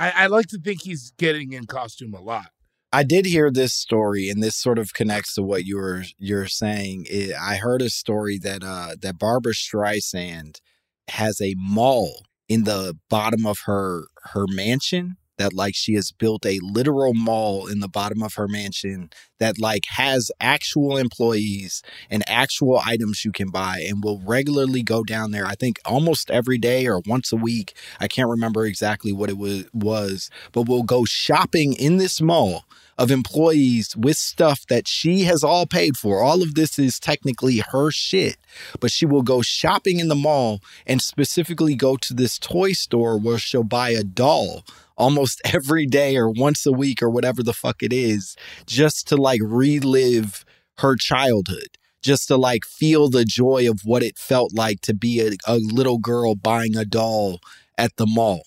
I, 0.00 0.10
I 0.10 0.26
like 0.26 0.46
to 0.48 0.58
think 0.60 0.82
he's 0.82 1.12
getting 1.18 1.52
in 1.52 1.66
costume 1.66 2.14
a 2.14 2.20
lot. 2.20 2.50
I 2.92 3.02
did 3.02 3.26
hear 3.26 3.50
this 3.50 3.74
story, 3.74 4.30
and 4.30 4.42
this 4.42 4.56
sort 4.56 4.78
of 4.78 4.94
connects 4.94 5.34
to 5.34 5.42
what 5.42 5.64
you 5.64 5.76
were 5.76 6.04
you're 6.18 6.46
saying. 6.46 7.06
It, 7.10 7.34
I 7.38 7.56
heard 7.56 7.82
a 7.82 7.90
story 7.90 8.38
that 8.38 8.62
uh, 8.62 8.96
that 9.02 9.18
Barbra 9.18 9.52
Streisand 9.52 10.60
has 11.08 11.40
a 11.40 11.54
mall 11.56 12.26
in 12.48 12.64
the 12.64 12.96
bottom 13.10 13.46
of 13.46 13.60
her 13.66 14.04
her 14.32 14.46
mansion 14.48 15.16
that 15.38 15.54
like 15.54 15.74
she 15.74 15.94
has 15.94 16.12
built 16.12 16.44
a 16.44 16.60
literal 16.62 17.14
mall 17.14 17.66
in 17.66 17.80
the 17.80 17.88
bottom 17.88 18.22
of 18.22 18.34
her 18.34 18.48
mansion 18.48 19.10
that 19.38 19.58
like 19.58 19.84
has 19.90 20.30
actual 20.40 20.96
employees 20.96 21.82
and 22.10 22.22
actual 22.28 22.80
items 22.84 23.24
you 23.24 23.32
can 23.32 23.50
buy 23.50 23.84
and 23.88 24.02
will 24.04 24.20
regularly 24.24 24.82
go 24.82 25.02
down 25.02 25.30
there 25.30 25.46
i 25.46 25.54
think 25.54 25.78
almost 25.84 26.30
every 26.30 26.58
day 26.58 26.86
or 26.86 27.00
once 27.06 27.32
a 27.32 27.36
week. 27.36 27.74
I 28.00 28.08
can't 28.08 28.28
remember 28.28 28.66
exactly 28.66 29.12
what 29.12 29.30
it 29.30 29.38
was 29.38 29.64
was 29.72 30.30
but 30.52 30.68
will 30.68 30.82
go 30.82 31.04
shopping 31.04 31.72
in 31.72 31.96
this 31.96 32.20
mall 32.20 32.64
of 32.98 33.12
employees 33.12 33.96
with 33.96 34.16
stuff 34.16 34.66
that 34.68 34.88
she 34.88 35.22
has 35.22 35.44
all 35.44 35.66
paid 35.66 35.96
for. 35.96 36.20
All 36.20 36.42
of 36.42 36.56
this 36.56 36.78
is 36.78 36.98
technically 36.98 37.58
her 37.58 37.90
shit, 37.92 38.36
but 38.80 38.90
she 38.90 39.06
will 39.06 39.22
go 39.22 39.40
shopping 39.40 40.00
in 40.00 40.08
the 40.08 40.16
mall 40.16 40.60
and 40.86 41.00
specifically 41.00 41.76
go 41.76 41.96
to 41.96 42.12
this 42.12 42.38
toy 42.38 42.72
store 42.72 43.16
where 43.16 43.38
she'll 43.38 43.62
buy 43.62 43.90
a 43.90 44.02
doll 44.02 44.64
almost 44.96 45.40
every 45.54 45.86
day 45.86 46.16
or 46.16 46.28
once 46.28 46.66
a 46.66 46.72
week 46.72 47.00
or 47.00 47.08
whatever 47.08 47.42
the 47.42 47.54
fuck 47.54 47.82
it 47.82 47.92
is, 47.92 48.36
just 48.66 49.06
to 49.08 49.16
like 49.16 49.40
relive 49.44 50.44
her 50.78 50.96
childhood, 50.96 51.78
just 52.02 52.26
to 52.28 52.36
like 52.36 52.64
feel 52.64 53.08
the 53.08 53.24
joy 53.24 53.70
of 53.70 53.82
what 53.84 54.02
it 54.02 54.18
felt 54.18 54.52
like 54.52 54.80
to 54.80 54.92
be 54.92 55.20
a, 55.20 55.30
a 55.46 55.56
little 55.56 55.98
girl 55.98 56.34
buying 56.34 56.76
a 56.76 56.84
doll 56.84 57.38
at 57.76 57.94
the 57.96 58.06
mall. 58.06 58.42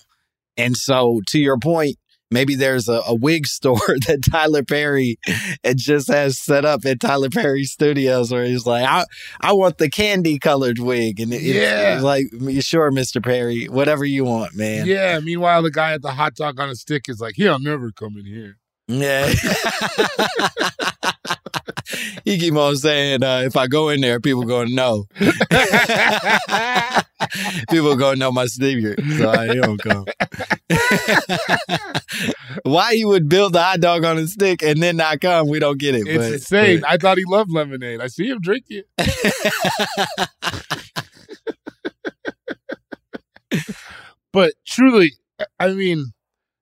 And 0.58 0.76
so, 0.76 1.22
to 1.28 1.38
your 1.38 1.58
point, 1.58 1.96
maybe 2.32 2.54
there's 2.54 2.88
a, 2.88 3.02
a 3.06 3.14
wig 3.14 3.46
store 3.58 3.78
that 4.06 4.20
Tyler 4.30 4.62
Perry 4.62 5.18
it 5.62 5.76
just 5.76 6.08
has 6.08 6.38
set 6.42 6.64
up 6.64 6.84
at 6.84 7.00
Tyler 7.00 7.28
Perry 7.30 7.64
Studios 7.64 8.32
where 8.32 8.44
he's 8.44 8.66
like, 8.66 8.84
I, 8.84 9.04
I 9.40 9.52
want 9.52 9.78
the 9.78 9.88
candy 9.90 10.38
colored 10.38 10.78
wig. 10.78 11.20
And 11.20 11.32
it, 11.32 11.42
Yeah. 11.42 11.94
it's 11.94 12.02
like, 12.02 12.26
sure, 12.62 12.90
Mr. 12.90 13.22
Perry, 13.22 13.66
whatever 13.66 14.04
you 14.04 14.24
want, 14.24 14.54
man. 14.56 14.86
Yeah. 14.86 15.20
Meanwhile, 15.20 15.62
the 15.62 15.70
guy 15.70 15.92
at 15.92 16.02
the 16.02 16.12
hot 16.12 16.34
dog 16.34 16.58
on 16.58 16.68
a 16.70 16.74
stick 16.74 17.04
is 17.08 17.20
like, 17.20 17.34
he'll 17.36 17.58
never 17.58 17.90
come 17.92 18.16
in 18.18 18.24
here. 18.26 18.56
Yeah. 19.00 19.28
he 22.24 22.38
keep 22.38 22.54
on 22.54 22.76
saying, 22.76 23.22
uh, 23.22 23.42
if 23.44 23.56
I 23.56 23.66
go 23.66 23.88
in 23.88 24.00
there, 24.00 24.20
people 24.20 24.44
going 24.44 24.68
to 24.68 24.74
know. 24.74 25.06
people 27.70 27.96
going 27.96 28.14
to 28.14 28.20
know 28.20 28.32
my 28.32 28.46
secret. 28.46 29.00
So 29.18 29.30
I 29.30 29.48
don't 29.48 29.78
come. 29.78 30.06
Why 32.64 32.94
he 32.94 33.04
would 33.04 33.28
build 33.28 33.54
the 33.54 33.62
hot 33.62 33.80
dog 33.80 34.04
on 34.04 34.18
a 34.18 34.26
stick 34.26 34.62
and 34.62 34.82
then 34.82 34.96
not 34.96 35.20
come, 35.20 35.48
we 35.48 35.58
don't 35.58 35.78
get 35.78 35.94
it. 35.94 36.06
It's 36.06 36.18
but, 36.18 36.32
insane. 36.32 36.80
but- 36.80 36.90
I 36.90 36.96
thought 36.96 37.18
he 37.18 37.24
loved 37.26 37.52
lemonade. 37.52 38.00
I 38.00 38.06
see 38.08 38.28
him 38.28 38.40
drink 38.40 38.64
it. 38.68 38.86
but 44.32 44.54
truly, 44.66 45.12
I 45.58 45.72
mean, 45.72 46.12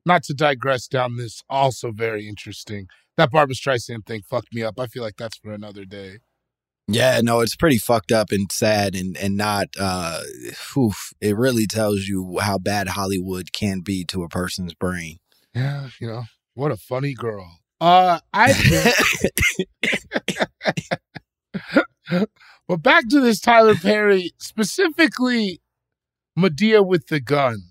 not 0.07 0.23
to 0.25 0.35
digress 0.35 0.87
down 0.87 1.17
this 1.17 1.43
also 1.49 1.93
very 1.93 2.29
interesting. 2.29 2.87
That 3.17 3.31
Barbra 3.31 3.55
Streisand 3.55 4.07
thing 4.07 4.23
fucked 4.29 4.55
me 4.55 4.63
up. 4.63 4.79
I 4.79 4.87
feel 4.87 5.03
like 5.03 5.17
that's 5.17 5.37
for 5.37 5.53
another 5.53 5.85
day. 5.85 6.19
Yeah, 6.89 7.21
no, 7.23 7.41
it's 7.41 7.55
pretty 7.55 7.79
fucked 7.79 8.11
up 8.11 8.33
and 8.33 8.51
sad 8.51 8.97
and 8.97 9.17
and 9.17 9.37
not 9.37 9.69
uh 9.79 10.23
oof, 10.77 11.13
it 11.21 11.37
really 11.37 11.67
tells 11.67 12.07
you 12.07 12.39
how 12.41 12.59
bad 12.59 12.89
Hollywood 12.89 13.53
can 13.53 13.81
be 13.81 14.05
to 14.07 14.25
a 14.25 14.29
person's 14.29 14.75
brain. 14.75 15.19
Yeah, 15.55 15.89
you 16.01 16.09
know, 16.09 16.25
what 16.55 16.73
a 16.73 16.77
funny 16.77 17.15
girl. 17.15 17.59
Uh 17.81 18.19
I 18.33 18.93
But 22.69 22.83
back 22.83 23.09
to 23.09 23.21
this 23.21 23.41
Tyler 23.41 23.75
Perry, 23.75 24.33
specifically 24.39 25.61
Madea 26.39 26.87
with 26.87 27.07
the 27.09 27.21
gun. 27.21 27.70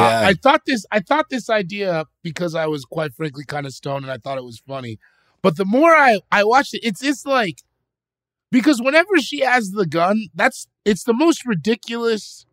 Uh, 0.00 0.22
I 0.26 0.34
thought 0.34 0.62
this 0.66 0.84
I 0.90 1.00
thought 1.00 1.26
this 1.30 1.48
idea 1.50 2.04
because 2.22 2.54
I 2.54 2.66
was 2.66 2.84
quite 2.84 3.14
frankly 3.14 3.44
kind 3.44 3.66
of 3.66 3.72
stoned 3.74 4.04
and 4.04 4.12
I 4.12 4.18
thought 4.18 4.38
it 4.38 4.44
was 4.44 4.62
funny. 4.66 4.98
But 5.42 5.56
the 5.56 5.64
more 5.64 5.94
I 5.94 6.20
I 6.32 6.44
watched 6.44 6.74
it, 6.74 6.80
it's 6.82 7.02
it's 7.02 7.26
like 7.26 7.58
because 8.50 8.80
whenever 8.80 9.18
she 9.18 9.40
has 9.40 9.72
the 9.72 9.86
gun, 9.86 10.28
that's 10.34 10.66
it's 10.84 11.04
the 11.04 11.14
most 11.14 11.44
ridiculous 11.46 12.46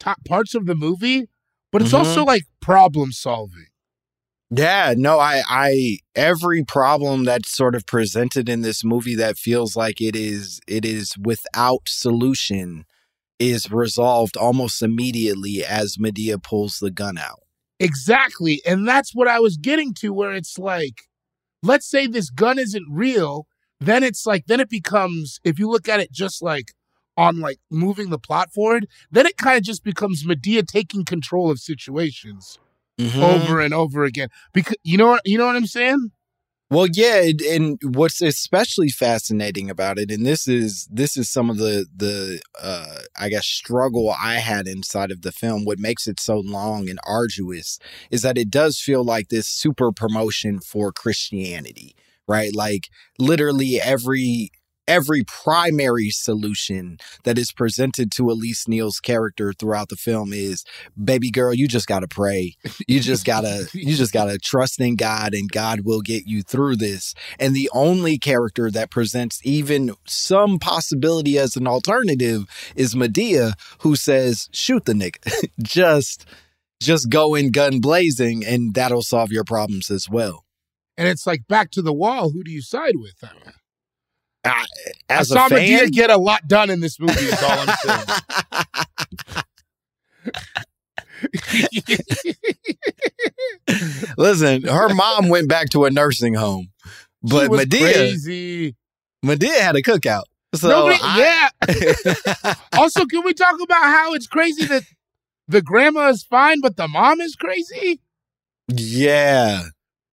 top 0.00 0.24
parts 0.24 0.54
of 0.54 0.66
the 0.66 0.74
movie, 0.74 1.28
but 1.70 1.82
it's 1.82 1.92
Mhm. 1.92 1.98
also 1.98 2.24
like 2.24 2.44
problem 2.60 3.12
solving. 3.12 3.66
Yeah, 4.54 4.92
no, 4.96 5.18
I, 5.18 5.42
I, 5.48 5.98
every 6.14 6.62
problem 6.62 7.24
that's 7.24 7.50
sort 7.56 7.74
of 7.74 7.86
presented 7.86 8.50
in 8.50 8.60
this 8.60 8.84
movie 8.84 9.14
that 9.14 9.38
feels 9.38 9.76
like 9.76 9.98
it 10.02 10.14
is, 10.14 10.60
it 10.68 10.84
is 10.84 11.14
without 11.18 11.82
solution 11.88 12.84
is 13.38 13.70
resolved 13.70 14.36
almost 14.36 14.82
immediately 14.82 15.64
as 15.64 15.96
Madea 15.96 16.42
pulls 16.42 16.78
the 16.78 16.90
gun 16.90 17.18
out. 17.18 17.40
Exactly. 17.80 18.62
And 18.64 18.86
that's 18.86 19.14
what 19.14 19.28
I 19.28 19.40
was 19.40 19.56
getting 19.56 19.92
to, 19.94 20.12
where 20.12 20.32
it's 20.32 20.58
like, 20.58 21.02
let's 21.62 21.88
say 21.90 22.06
this 22.06 22.30
gun 22.30 22.58
isn't 22.58 22.86
real. 22.88 23.46
Then 23.80 24.04
it's 24.04 24.24
like, 24.26 24.46
then 24.46 24.60
it 24.60 24.70
becomes, 24.70 25.40
if 25.42 25.58
you 25.58 25.68
look 25.68 25.88
at 25.88 25.98
it 25.98 26.12
just 26.12 26.42
like 26.42 26.72
on 27.16 27.40
like 27.40 27.58
moving 27.70 28.10
the 28.10 28.18
plot 28.18 28.52
forward, 28.52 28.86
then 29.10 29.26
it 29.26 29.36
kind 29.36 29.56
of 29.58 29.64
just 29.64 29.82
becomes 29.82 30.24
Madea 30.24 30.66
taking 30.66 31.04
control 31.04 31.50
of 31.50 31.58
situations 31.58 32.58
Mhm. 32.98 33.20
over 33.22 33.60
and 33.60 33.74
over 33.74 34.04
again. 34.04 34.28
Because 34.52 34.76
you 34.84 34.96
know 34.96 35.08
what, 35.08 35.22
you 35.24 35.36
know 35.36 35.46
what 35.46 35.56
I'm 35.56 35.66
saying? 35.66 36.12
Well, 36.72 36.86
yeah, 36.90 37.30
and- 37.50 37.78
what's 37.84 38.22
especially 38.22 38.88
fascinating 38.88 39.68
about 39.68 39.98
it, 39.98 40.10
and 40.10 40.24
this 40.24 40.48
is 40.48 40.88
this 40.90 41.18
is 41.18 41.30
some 41.30 41.50
of 41.50 41.58
the 41.58 41.86
the 41.94 42.40
uh, 42.60 43.00
I 43.18 43.28
guess 43.28 43.46
struggle 43.46 44.10
I 44.10 44.36
had 44.36 44.66
inside 44.66 45.10
of 45.10 45.20
the 45.20 45.32
film. 45.32 45.66
What 45.66 45.78
makes 45.78 46.06
it 46.06 46.18
so 46.18 46.38
long 46.38 46.88
and 46.88 46.98
arduous 47.06 47.78
is 48.10 48.22
that 48.22 48.38
it 48.38 48.48
does 48.50 48.78
feel 48.80 49.04
like 49.04 49.28
this 49.28 49.46
super 49.48 49.92
promotion 49.92 50.60
for 50.60 50.92
Christianity, 50.92 51.94
right? 52.26 52.54
Like 52.54 52.88
literally 53.18 53.78
every 53.80 54.50
every 54.92 55.24
primary 55.24 56.10
solution 56.10 56.98
that 57.24 57.38
is 57.38 57.50
presented 57.50 58.12
to 58.12 58.30
Elise 58.30 58.68
Neal's 58.68 59.00
character 59.00 59.52
throughout 59.52 59.88
the 59.88 59.96
film 59.96 60.32
is, 60.32 60.64
baby 61.02 61.30
girl, 61.30 61.54
you 61.54 61.66
just 61.66 61.86
gotta 61.86 62.06
pray 62.08 62.54
you 62.86 63.00
just 63.00 63.24
gotta 63.24 63.66
you 63.72 63.94
just 63.94 64.12
gotta 64.12 64.38
trust 64.38 64.80
in 64.80 64.96
god 64.96 65.32
and 65.34 65.50
god 65.50 65.80
will 65.84 66.00
get 66.00 66.26
you 66.26 66.42
through 66.42 66.76
this 66.76 67.14
and 67.38 67.54
the 67.54 67.70
only 67.72 68.18
character 68.18 68.70
that 68.70 68.90
presents 68.90 69.40
even 69.44 69.94
some 70.06 70.58
possibility 70.58 71.38
as 71.38 71.56
an 71.56 71.66
alternative 71.66 72.44
is 72.76 72.94
madea 72.94 73.52
who 73.80 73.96
says 73.96 74.48
shoot 74.52 74.84
the 74.84 74.92
nigga 74.92 75.18
just 75.62 76.26
just 76.80 77.08
go 77.08 77.34
in 77.34 77.50
gun 77.50 77.80
blazing 77.80 78.44
and 78.44 78.74
that'll 78.74 79.02
solve 79.02 79.30
your 79.32 79.44
problems 79.44 79.90
as 79.90 80.08
well 80.08 80.44
And 80.98 81.08
it's 81.08 81.26
like 81.26 81.46
back 81.48 81.70
to 81.72 81.82
the 81.82 81.92
wall. 81.92 82.30
Who 82.30 82.42
do 82.44 82.50
you 82.50 82.62
side 82.62 82.96
with? 82.96 83.14
I, 83.22 83.30
I, 84.44 84.64
as 85.08 85.30
a 85.30 85.34
fan, 85.36 85.50
Madea 85.50 85.92
get 85.92 86.10
a 86.10 86.16
lot 86.16 86.48
done 86.48 86.68
in 86.70 86.80
this 86.80 86.98
movie, 86.98 87.12
is 87.20 87.40
all 87.42 87.58
I'm 87.60 87.76
saying. 87.82 88.06
listen 94.18 94.62
her 94.64 94.92
mom 94.94 95.28
went 95.28 95.48
back 95.48 95.68
to 95.70 95.84
a 95.84 95.90
nursing 95.90 96.34
home 96.34 96.70
but 97.22 97.50
madea 97.50 97.80
crazy. 97.92 98.74
madea 99.24 99.60
had 99.60 99.76
a 99.76 99.82
cookout 99.82 100.24
so 100.54 100.68
Nobody, 100.68 100.98
I- 101.00 101.48
yeah. 101.66 102.54
also, 102.74 103.06
can 103.06 103.24
we 103.24 103.32
talk 103.32 103.58
about 103.62 103.84
how 103.84 104.12
it's 104.12 104.26
crazy 104.26 104.66
that 104.66 104.82
the 105.48 105.62
grandma 105.62 106.10
is 106.10 106.24
fine, 106.24 106.60
but 106.60 106.76
the 106.76 106.86
mom 106.88 107.22
is 107.22 107.36
crazy? 107.36 108.02
yeah 108.68 109.62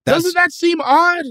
Doesn't 0.06 0.34
that 0.36 0.54
seem 0.54 0.80
odd? 0.80 1.26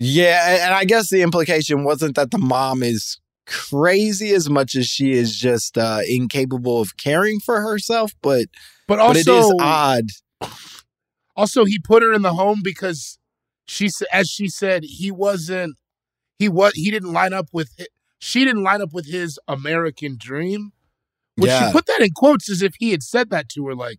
Yeah, 0.00 0.64
and 0.64 0.74
I 0.74 0.84
guess 0.86 1.10
the 1.10 1.20
implication 1.22 1.84
wasn't 1.84 2.16
that 2.16 2.30
the 2.30 2.38
mom 2.38 2.82
is 2.82 3.18
crazy 3.46 4.30
as 4.32 4.48
much 4.48 4.74
as 4.74 4.86
she 4.86 5.12
is 5.12 5.36
just 5.38 5.76
uh, 5.76 6.00
incapable 6.08 6.80
of 6.80 6.96
caring 6.96 7.38
for 7.38 7.60
herself, 7.60 8.12
but 8.22 8.46
But 8.88 8.96
but 8.98 9.16
it 9.16 9.20
is 9.20 9.28
also, 9.28 9.56
odd. 9.60 10.04
also 11.36 11.64
he 11.64 11.78
put 11.78 12.02
her 12.02 12.12
in 12.14 12.22
the 12.22 12.32
home 12.34 12.60
because 12.64 13.18
she, 13.66 13.90
as 14.12 14.28
she 14.28 14.48
said, 14.48 14.84
he 14.84 15.10
wasn't. 15.10 15.76
He 16.38 16.48
was. 16.48 16.72
He 16.74 16.90
didn't 16.90 17.12
line 17.12 17.32
up 17.34 17.48
with. 17.52 17.70
She 18.18 18.44
didn't 18.44 18.62
line 18.64 18.80
up 18.82 18.92
with 18.92 19.06
his 19.06 19.38
American 19.46 20.16
dream. 20.18 20.72
Which 21.36 21.50
Yeah. 21.50 21.66
she 21.68 21.72
put 21.72 21.86
that 21.86 22.00
in 22.00 22.10
quotes 22.14 22.50
as 22.50 22.62
if 22.62 22.74
he 22.78 22.90
had 22.90 23.02
said 23.02 23.30
that 23.30 23.48
to 23.50 23.66
her. 23.66 23.74
Like, 23.74 23.98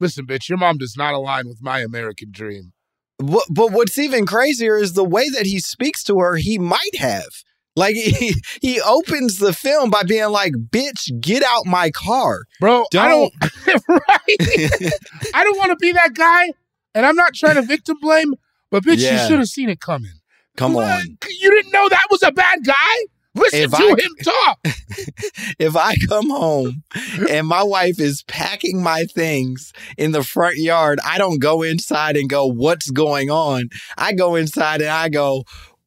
listen, 0.00 0.26
bitch, 0.26 0.48
your 0.48 0.58
mom 0.58 0.78
does 0.78 0.94
not 0.96 1.14
align 1.14 1.48
with 1.48 1.62
my 1.62 1.80
American 1.80 2.30
dream. 2.30 2.72
What, 3.18 3.46
but 3.50 3.72
what's 3.72 3.98
even 3.98 4.26
crazier 4.26 4.76
is 4.76 4.92
the 4.92 5.04
way 5.04 5.28
that 5.30 5.46
he 5.46 5.58
speaks 5.58 6.04
to 6.04 6.18
her. 6.18 6.36
He 6.36 6.58
might 6.58 6.96
have. 6.98 7.28
Like 7.74 7.94
he, 7.96 8.34
he 8.60 8.80
opens 8.80 9.38
the 9.38 9.52
film 9.52 9.90
by 9.90 10.02
being 10.02 10.28
like, 10.30 10.52
"Bitch, 10.52 11.18
get 11.20 11.42
out 11.42 11.66
my 11.66 11.90
car." 11.90 12.40
Bro, 12.60 12.84
I 12.96 13.08
Don't- 13.08 13.32
don't 13.66 13.82
right. 13.88 14.92
I 15.34 15.44
don't 15.44 15.58
want 15.58 15.70
to 15.70 15.76
be 15.76 15.92
that 15.92 16.14
guy, 16.14 16.52
and 16.94 17.04
I'm 17.06 17.16
not 17.16 17.34
trying 17.34 17.56
to 17.56 17.62
victim 17.62 17.96
blame, 18.00 18.34
But 18.70 18.82
bitch, 18.84 18.98
Yeah. 18.98 19.20
you 19.22 19.28
should 19.28 19.38
have 19.38 19.48
seen 19.48 19.68
it 19.68 19.80
coming. 19.80 20.12
Come 20.56 20.72
What? 20.72 20.88
on. 20.88 21.18
You 21.40 21.50
didn't 21.50 21.72
know 21.72 21.88
that 21.88 22.06
was 22.10 22.22
a 22.22 22.32
bad 22.32 22.60
guy? 22.64 22.96
Listen 23.36 23.60
If 23.60 23.70
to 23.70 23.76
I- 23.76 23.88
him 23.90 24.14
talk. 24.24 24.58
if 25.58 25.76
I 25.76 25.96
come 26.08 26.30
home 26.30 26.82
and 27.30 27.46
my 27.46 27.62
wife 27.62 28.00
is 28.00 28.22
packing 28.24 28.82
my 28.82 29.04
things 29.04 29.72
in 29.96 30.12
the 30.12 30.22
front 30.22 30.56
yard, 30.56 30.98
I 31.04 31.18
don't 31.18 31.38
go 31.38 31.62
inside 31.62 32.16
and 32.16 32.28
go, 32.28 32.46
What's 32.46 32.90
going 32.90 33.30
on? 33.30 33.68
I 33.96 34.12
go 34.12 34.34
inside 34.36 34.80
and 34.80 34.90
I 34.90 35.08
go, 35.08 35.44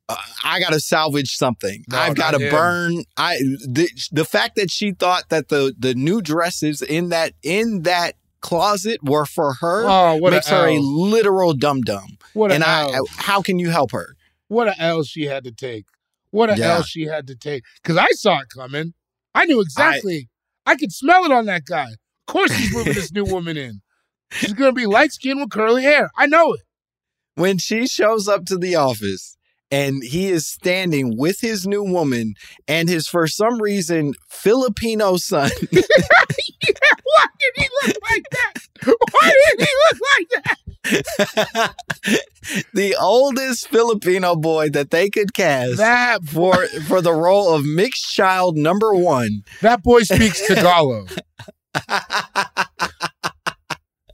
uh, 0.07 0.15
I 0.43 0.59
gotta 0.59 0.79
salvage 0.79 1.35
something. 1.35 1.83
No, 1.89 1.97
I've 1.97 2.15
got 2.15 2.31
to 2.31 2.49
burn. 2.49 3.03
I 3.17 3.37
the, 3.67 3.87
the 4.11 4.25
fact 4.25 4.55
that 4.55 4.71
she 4.71 4.91
thought 4.93 5.29
that 5.29 5.49
the 5.49 5.75
the 5.77 5.93
new 5.93 6.21
dresses 6.21 6.81
in 6.81 7.09
that 7.09 7.33
in 7.43 7.83
that 7.83 8.15
closet 8.41 9.03
were 9.03 9.25
for 9.25 9.53
her 9.61 9.83
Oh, 9.87 10.15
what 10.15 10.31
makes 10.31 10.49
a 10.49 10.55
her 10.55 10.67
a 10.67 10.75
L. 10.75 10.81
literal 10.81 11.53
dum 11.53 11.81
dum. 11.81 12.17
What 12.33 12.51
And 12.51 12.63
I, 12.63 12.91
L. 12.93 13.05
how 13.17 13.41
can 13.41 13.59
you 13.59 13.69
help 13.69 13.91
her? 13.91 14.15
What 14.47 14.67
a 14.67 14.79
L 14.81 15.03
she 15.03 15.25
had 15.25 15.43
to 15.43 15.51
take. 15.51 15.85
What 16.31 16.49
a 16.49 16.57
Yeah. 16.57 16.75
L 16.75 16.83
she 16.83 17.03
had 17.05 17.27
to 17.27 17.35
take. 17.35 17.63
Because 17.81 17.97
I 17.97 18.07
saw 18.11 18.39
it 18.39 18.47
coming. 18.55 18.93
I 19.33 19.45
knew 19.45 19.61
exactly. 19.61 20.29
I, 20.65 20.75
could 20.75 20.91
smell 20.91 21.25
it 21.25 21.31
on 21.31 21.45
that 21.45 21.65
guy. 21.65 21.87
Of 21.87 22.25
course 22.27 22.51
he's 22.53 22.73
moving 22.73 22.93
this 22.93 23.11
new 23.11 23.25
woman 23.25 23.57
in. 23.57 23.81
She's 24.31 24.53
gonna 24.53 24.73
be 24.73 24.85
light 24.85 25.11
skinned 25.11 25.39
with 25.39 25.49
curly 25.49 25.83
hair. 25.83 26.09
I 26.17 26.27
know 26.27 26.53
it. 26.53 26.61
when 27.35 27.57
she 27.57 27.87
shows 27.87 28.27
up 28.27 28.45
to 28.45 28.57
the 28.57 28.75
office 28.75 29.35
and 29.71 30.03
he 30.03 30.29
is 30.29 30.47
standing 30.47 31.15
with 31.17 31.39
his 31.41 31.65
new 31.65 31.83
woman 31.83 32.33
and 32.67 32.89
his 32.89 33.07
for 33.07 33.27
some 33.27 33.59
reason 33.61 34.13
Filipino 34.29 35.17
son 35.17 35.49
Why 35.71 37.25
did 37.39 37.53
he 37.55 37.67
look 37.83 37.95
like 38.09 38.25
that? 38.31 38.53
Why 38.85 39.33
did 39.57 39.67
he 39.67 39.73
look 39.91 40.01
like 40.17 40.43
that? 40.43 40.57
the 42.73 42.95
oldest 42.99 43.67
Filipino 43.67 44.35
boy 44.35 44.69
that 44.69 44.91
they 44.91 45.09
could 45.09 45.33
cast 45.33 45.77
That 45.77 46.23
for 46.23 46.67
for 46.87 47.01
the 47.01 47.13
role 47.13 47.53
of 47.53 47.65
mixed 47.65 48.13
child 48.13 48.55
number 48.57 48.93
1 48.93 49.43
that 49.61 49.83
boy 49.83 50.01
speaks 50.03 50.45
Tagalog. 50.47 51.11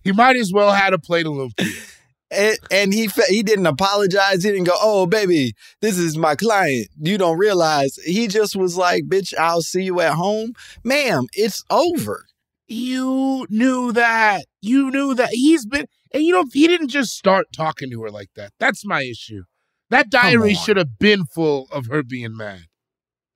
He 0.03 0.11
might 0.11 0.35
as 0.35 0.51
well 0.53 0.71
had 0.71 0.93
a 0.93 0.99
plate 0.99 1.25
of 1.25 1.33
lumpia. 1.33 1.95
and, 2.31 2.57
and 2.71 2.93
he 2.93 3.09
he 3.29 3.43
didn't 3.43 3.65
apologize 3.67 4.43
he 4.43 4.51
didn't 4.51 4.65
go 4.65 4.75
oh 4.81 5.05
baby 5.05 5.53
this 5.81 5.97
is 5.97 6.17
my 6.17 6.35
client 6.35 6.87
you 6.99 7.17
don't 7.17 7.37
realize 7.37 7.95
he 8.05 8.27
just 8.27 8.55
was 8.55 8.77
like 8.77 9.05
bitch 9.05 9.33
I'll 9.37 9.61
see 9.61 9.83
you 9.83 10.01
at 10.01 10.13
home 10.13 10.53
ma'am 10.83 11.25
it's 11.33 11.63
over 11.69 12.25
You 12.67 13.45
knew 13.49 13.91
that. 13.93 14.45
You 14.61 14.89
knew 14.89 15.13
that 15.15 15.29
he's 15.31 15.65
been, 15.67 15.85
and 16.15 16.23
you 16.23 16.31
know, 16.33 16.45
he 16.53 16.65
didn't 16.67 16.87
just 16.87 17.11
start 17.17 17.47
talking 17.55 17.91
to 17.91 18.01
her 18.03 18.09
like 18.09 18.29
that. 18.37 18.51
That's 18.57 18.85
my 18.85 19.03
issue. 19.03 19.43
That 19.89 20.09
diary 20.09 20.53
should 20.55 20.77
have 20.77 20.97
been 20.97 21.25
full 21.25 21.67
of 21.71 21.87
her 21.87 22.01
being 22.03 22.35
mad. 22.37 22.61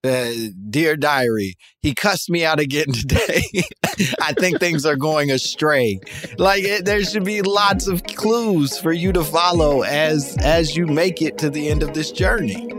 uh, 0.05 0.31
dear 0.69 0.95
diary, 0.95 1.55
he 1.81 1.93
cussed 1.93 2.29
me 2.29 2.45
out 2.45 2.59
again 2.59 2.87
today. 2.93 3.43
I 4.21 4.31
think 4.33 4.59
things 4.59 4.85
are 4.85 4.95
going 4.95 5.29
astray. 5.29 5.99
Like 6.37 6.63
it, 6.63 6.85
there 6.85 7.03
should 7.03 7.25
be 7.25 7.41
lots 7.41 7.87
of 7.87 8.03
clues 8.03 8.79
for 8.79 8.93
you 8.93 9.11
to 9.11 9.23
follow 9.25 9.81
as 9.83 10.37
as 10.39 10.77
you 10.77 10.87
make 10.87 11.21
it 11.21 11.37
to 11.39 11.49
the 11.49 11.67
end 11.67 11.83
of 11.83 11.93
this 11.93 12.11
journey. 12.11 12.78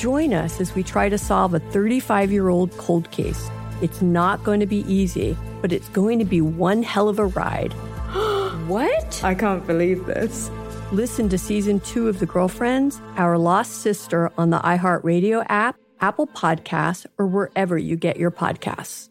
Join 0.00 0.32
us 0.32 0.62
as 0.62 0.74
we 0.74 0.82
try 0.82 1.10
to 1.10 1.18
solve 1.18 1.52
a 1.52 1.60
35 1.60 2.32
year 2.32 2.48
old 2.48 2.74
cold 2.78 3.10
case. 3.10 3.50
It's 3.82 4.00
not 4.00 4.42
going 4.44 4.60
to 4.60 4.66
be 4.66 4.78
easy, 4.90 5.36
but 5.60 5.74
it's 5.74 5.90
going 5.90 6.18
to 6.20 6.24
be 6.24 6.40
one 6.40 6.82
hell 6.82 7.10
of 7.10 7.18
a 7.18 7.26
ride. 7.26 7.74
What? 8.70 9.22
I 9.24 9.34
can't 9.34 9.66
believe 9.66 10.06
this. 10.06 10.48
Listen 10.92 11.28
to 11.28 11.36
season 11.36 11.80
two 11.80 12.08
of 12.08 12.18
The 12.18 12.26
Girlfriends, 12.26 13.00
Our 13.16 13.36
Lost 13.36 13.82
Sister 13.82 14.30
on 14.38 14.50
the 14.50 14.60
iHeartRadio 14.60 15.44
app, 15.48 15.76
Apple 16.00 16.28
Podcasts, 16.28 17.04
or 17.18 17.26
wherever 17.26 17.76
you 17.76 17.96
get 17.96 18.16
your 18.16 18.30
podcasts. 18.30 19.10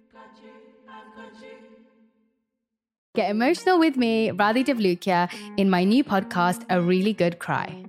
Get 3.16 3.30
emotional 3.30 3.78
with 3.80 3.98
me, 3.98 4.30
Radhi 4.30 4.66
Devlukia, 4.66 5.30
in 5.58 5.70
my 5.70 5.84
new 5.84 6.04
podcast, 6.04 6.66
A 6.70 6.82
Really 6.82 7.14
Good 7.14 7.38
Cry. 7.38 7.89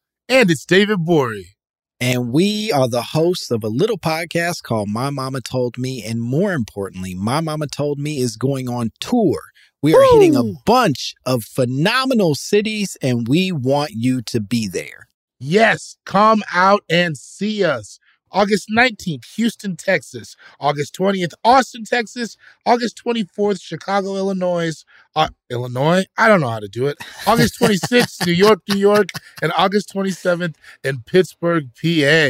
And 0.31 0.49
it's 0.49 0.65
David 0.65 0.99
Gborie. 0.99 1.55
And 1.99 2.31
we 2.31 2.71
are 2.71 2.87
the 2.87 3.01
hosts 3.01 3.51
of 3.51 3.65
a 3.65 3.67
little 3.67 3.97
podcast 3.97 4.63
called 4.63 4.87
My 4.87 5.09
Momma 5.09 5.41
Told 5.41 5.77
Me. 5.77 6.05
And 6.05 6.21
more 6.21 6.53
importantly, 6.53 7.13
My 7.13 7.41
Momma 7.41 7.67
Told 7.67 7.99
Me 7.99 8.17
is 8.17 8.37
going 8.37 8.69
on 8.69 8.91
tour. 9.01 9.41
We 9.81 9.93
are 9.93 10.01
hitting 10.13 10.37
a 10.37 10.53
bunch 10.65 11.15
of 11.25 11.43
phenomenal 11.43 12.35
cities, 12.35 12.95
and 13.01 13.27
we 13.27 13.51
want 13.51 13.91
you 13.91 14.21
to 14.21 14.39
be 14.39 14.69
there. 14.69 15.09
Yes, 15.37 15.97
come 16.05 16.43
out 16.53 16.85
and 16.89 17.17
see 17.17 17.65
us. 17.65 17.99
August 18.31 18.69
19th, 18.69 19.25
Houston, 19.35 19.75
Texas. 19.75 20.35
August 20.59 20.95
20th, 20.95 21.33
Austin, 21.43 21.83
Texas. 21.83 22.37
August 22.65 23.01
24th, 23.05 23.61
Chicago, 23.61 24.15
Illinois. 24.15 24.83
Uh, 25.15 25.29
Illinois? 25.49 26.05
I 26.17 26.27
don't 26.27 26.41
know 26.41 26.49
how 26.49 26.59
to 26.59 26.67
do 26.67 26.87
it. 26.87 26.97
August 27.27 27.59
26th, 27.59 28.25
New 28.25 28.33
York, 28.33 28.61
New 28.69 28.77
York. 28.77 29.09
And 29.41 29.51
August 29.57 29.93
27th 29.93 30.55
in 30.83 31.01
Pittsburgh, 31.01 31.69
PA. 31.81 32.29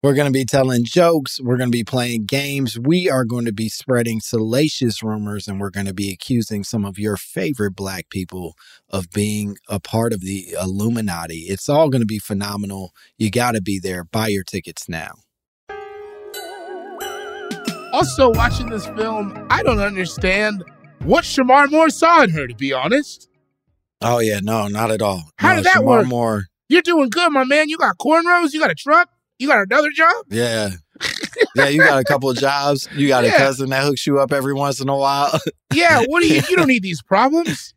We're 0.00 0.14
going 0.14 0.26
to 0.28 0.32
be 0.32 0.44
telling 0.44 0.84
jokes. 0.84 1.40
We're 1.40 1.56
going 1.56 1.72
to 1.72 1.76
be 1.76 1.82
playing 1.82 2.26
games. 2.26 2.78
We 2.78 3.10
are 3.10 3.24
going 3.24 3.46
to 3.46 3.52
be 3.52 3.68
spreading 3.68 4.20
salacious 4.20 5.02
rumors, 5.02 5.48
and 5.48 5.58
we're 5.58 5.70
going 5.70 5.86
to 5.86 5.94
be 5.94 6.12
accusing 6.12 6.62
some 6.62 6.84
of 6.84 7.00
your 7.00 7.16
favorite 7.16 7.74
black 7.74 8.08
people 8.08 8.54
of 8.88 9.10
being 9.10 9.56
a 9.68 9.80
part 9.80 10.12
of 10.12 10.20
the 10.20 10.54
Illuminati. 10.60 11.46
It's 11.48 11.68
all 11.68 11.88
going 11.88 12.02
to 12.02 12.06
be 12.06 12.20
phenomenal. 12.20 12.92
You 13.16 13.28
got 13.32 13.52
to 13.52 13.60
be 13.60 13.80
there. 13.80 14.04
Buy 14.04 14.28
your 14.28 14.44
tickets 14.44 14.88
now. 14.88 15.14
Also, 17.98 18.30
watching 18.30 18.70
this 18.70 18.86
film, 18.86 19.46
I 19.50 19.64
don't 19.64 19.80
understand 19.80 20.62
what 21.02 21.24
Shemar 21.24 21.68
Moore 21.68 21.90
saw 21.90 22.22
in 22.22 22.30
her, 22.30 22.46
to 22.46 22.54
be 22.54 22.72
honest. 22.72 23.28
Oh, 24.00 24.20
yeah. 24.20 24.38
No, 24.40 24.68
not 24.68 24.92
at 24.92 25.02
all. 25.02 25.24
How 25.38 25.50
no, 25.50 25.56
did 25.56 25.64
that 25.64 25.76
Shemar 25.78 25.84
work? 25.84 26.06
Moore. 26.06 26.44
You're 26.68 26.82
doing 26.82 27.08
good, 27.10 27.32
my 27.32 27.42
man. 27.42 27.68
You 27.68 27.76
got 27.76 27.98
cornrows, 27.98 28.52
you 28.52 28.60
got 28.60 28.70
a 28.70 28.76
truck, 28.76 29.08
you 29.40 29.48
got 29.48 29.66
another 29.68 29.90
job. 29.90 30.26
Yeah. 30.30 30.70
Yeah, 31.54 31.68
you 31.68 31.80
got 31.80 31.98
a 32.00 32.04
couple 32.04 32.28
of 32.30 32.36
jobs. 32.36 32.88
You 32.94 33.08
got 33.08 33.24
a 33.24 33.30
cousin 33.30 33.70
that 33.70 33.82
hooks 33.84 34.06
you 34.06 34.18
up 34.20 34.32
every 34.32 34.54
once 34.54 34.80
in 34.80 34.88
a 34.88 34.96
while. 34.96 35.30
Yeah, 35.72 36.02
what 36.06 36.20
do 36.22 36.28
you? 36.28 36.40
You 36.48 36.56
don't 36.56 36.66
need 36.68 36.82
these 36.82 37.02
problems. 37.02 37.74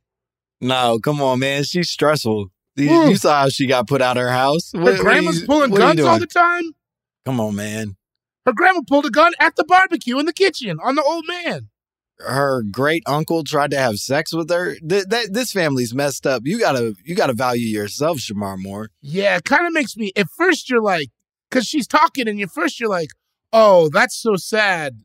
no, 0.60 1.00
come 1.04 1.22
on, 1.22 1.40
man. 1.40 1.64
She's 1.64 1.90
stressful. 1.90 2.48
You, 2.76 2.90
Mm. 2.90 3.10
you 3.12 3.16
saw 3.18 3.42
how 3.42 3.50
she 3.50 3.66
got 3.68 3.88
put 3.88 4.02
out 4.02 4.18
of 4.18 4.24
her 4.24 4.30
house. 4.32 4.72
Her 4.74 4.82
What- 4.82 4.94
what 4.94 5.02
grandma's 5.02 5.42
you- 5.42 5.48
pulling 5.48 5.72
what 5.72 5.82
are 5.82 5.90
you 5.92 5.96
guns 6.04 6.08
all 6.08 6.20
the 6.20 6.28
time. 6.28 6.64
Come 7.26 7.40
on, 7.40 7.56
man. 7.56 7.96
Her 8.46 8.54
grandma 8.54 8.82
pulled 8.88 9.06
a 9.06 9.10
gun 9.10 9.34
at 9.40 9.56
the 9.56 9.64
barbecue 9.64 10.18
in 10.20 10.26
the 10.26 10.34
kitchen 10.34 10.80
on 10.82 10.96
the 10.96 11.04
old 11.04 11.26
man. 11.28 11.70
Her 12.20 12.64
great 12.64 13.04
uncle 13.08 13.44
tried 13.44 13.72
to 13.72 13.78
have 13.78 13.98
sex 13.98 14.34
with 14.34 14.50
her. 14.52 14.76
Th- 14.76 15.06
that 15.06 15.34
this 15.34 15.52
family's 15.52 15.94
messed 15.94 16.28
up. 16.28 16.44
You 16.46 16.60
gotta, 16.60 16.96
you 17.04 17.16
gotta 17.16 17.34
value 17.34 17.68
yourself, 17.68 18.18
Shemar 18.18 18.58
Moore. 18.58 18.90
Yeah, 19.02 19.38
it 19.38 19.44
kind 19.44 19.66
of 19.66 19.74
makes 19.74 19.98
me. 19.98 20.12
At 20.16 20.28
first, 20.38 20.70
you're 20.70 20.82
like, 20.82 21.10
because 21.50 21.66
she's 21.66 21.88
talking, 21.88 22.28
and 22.28 22.40
you 22.40 22.48
first 22.48 22.80
you're 22.80 22.90
like, 22.90 23.10
oh, 23.52 23.90
that's 23.90 24.16
so 24.16 24.36
sad 24.36 25.02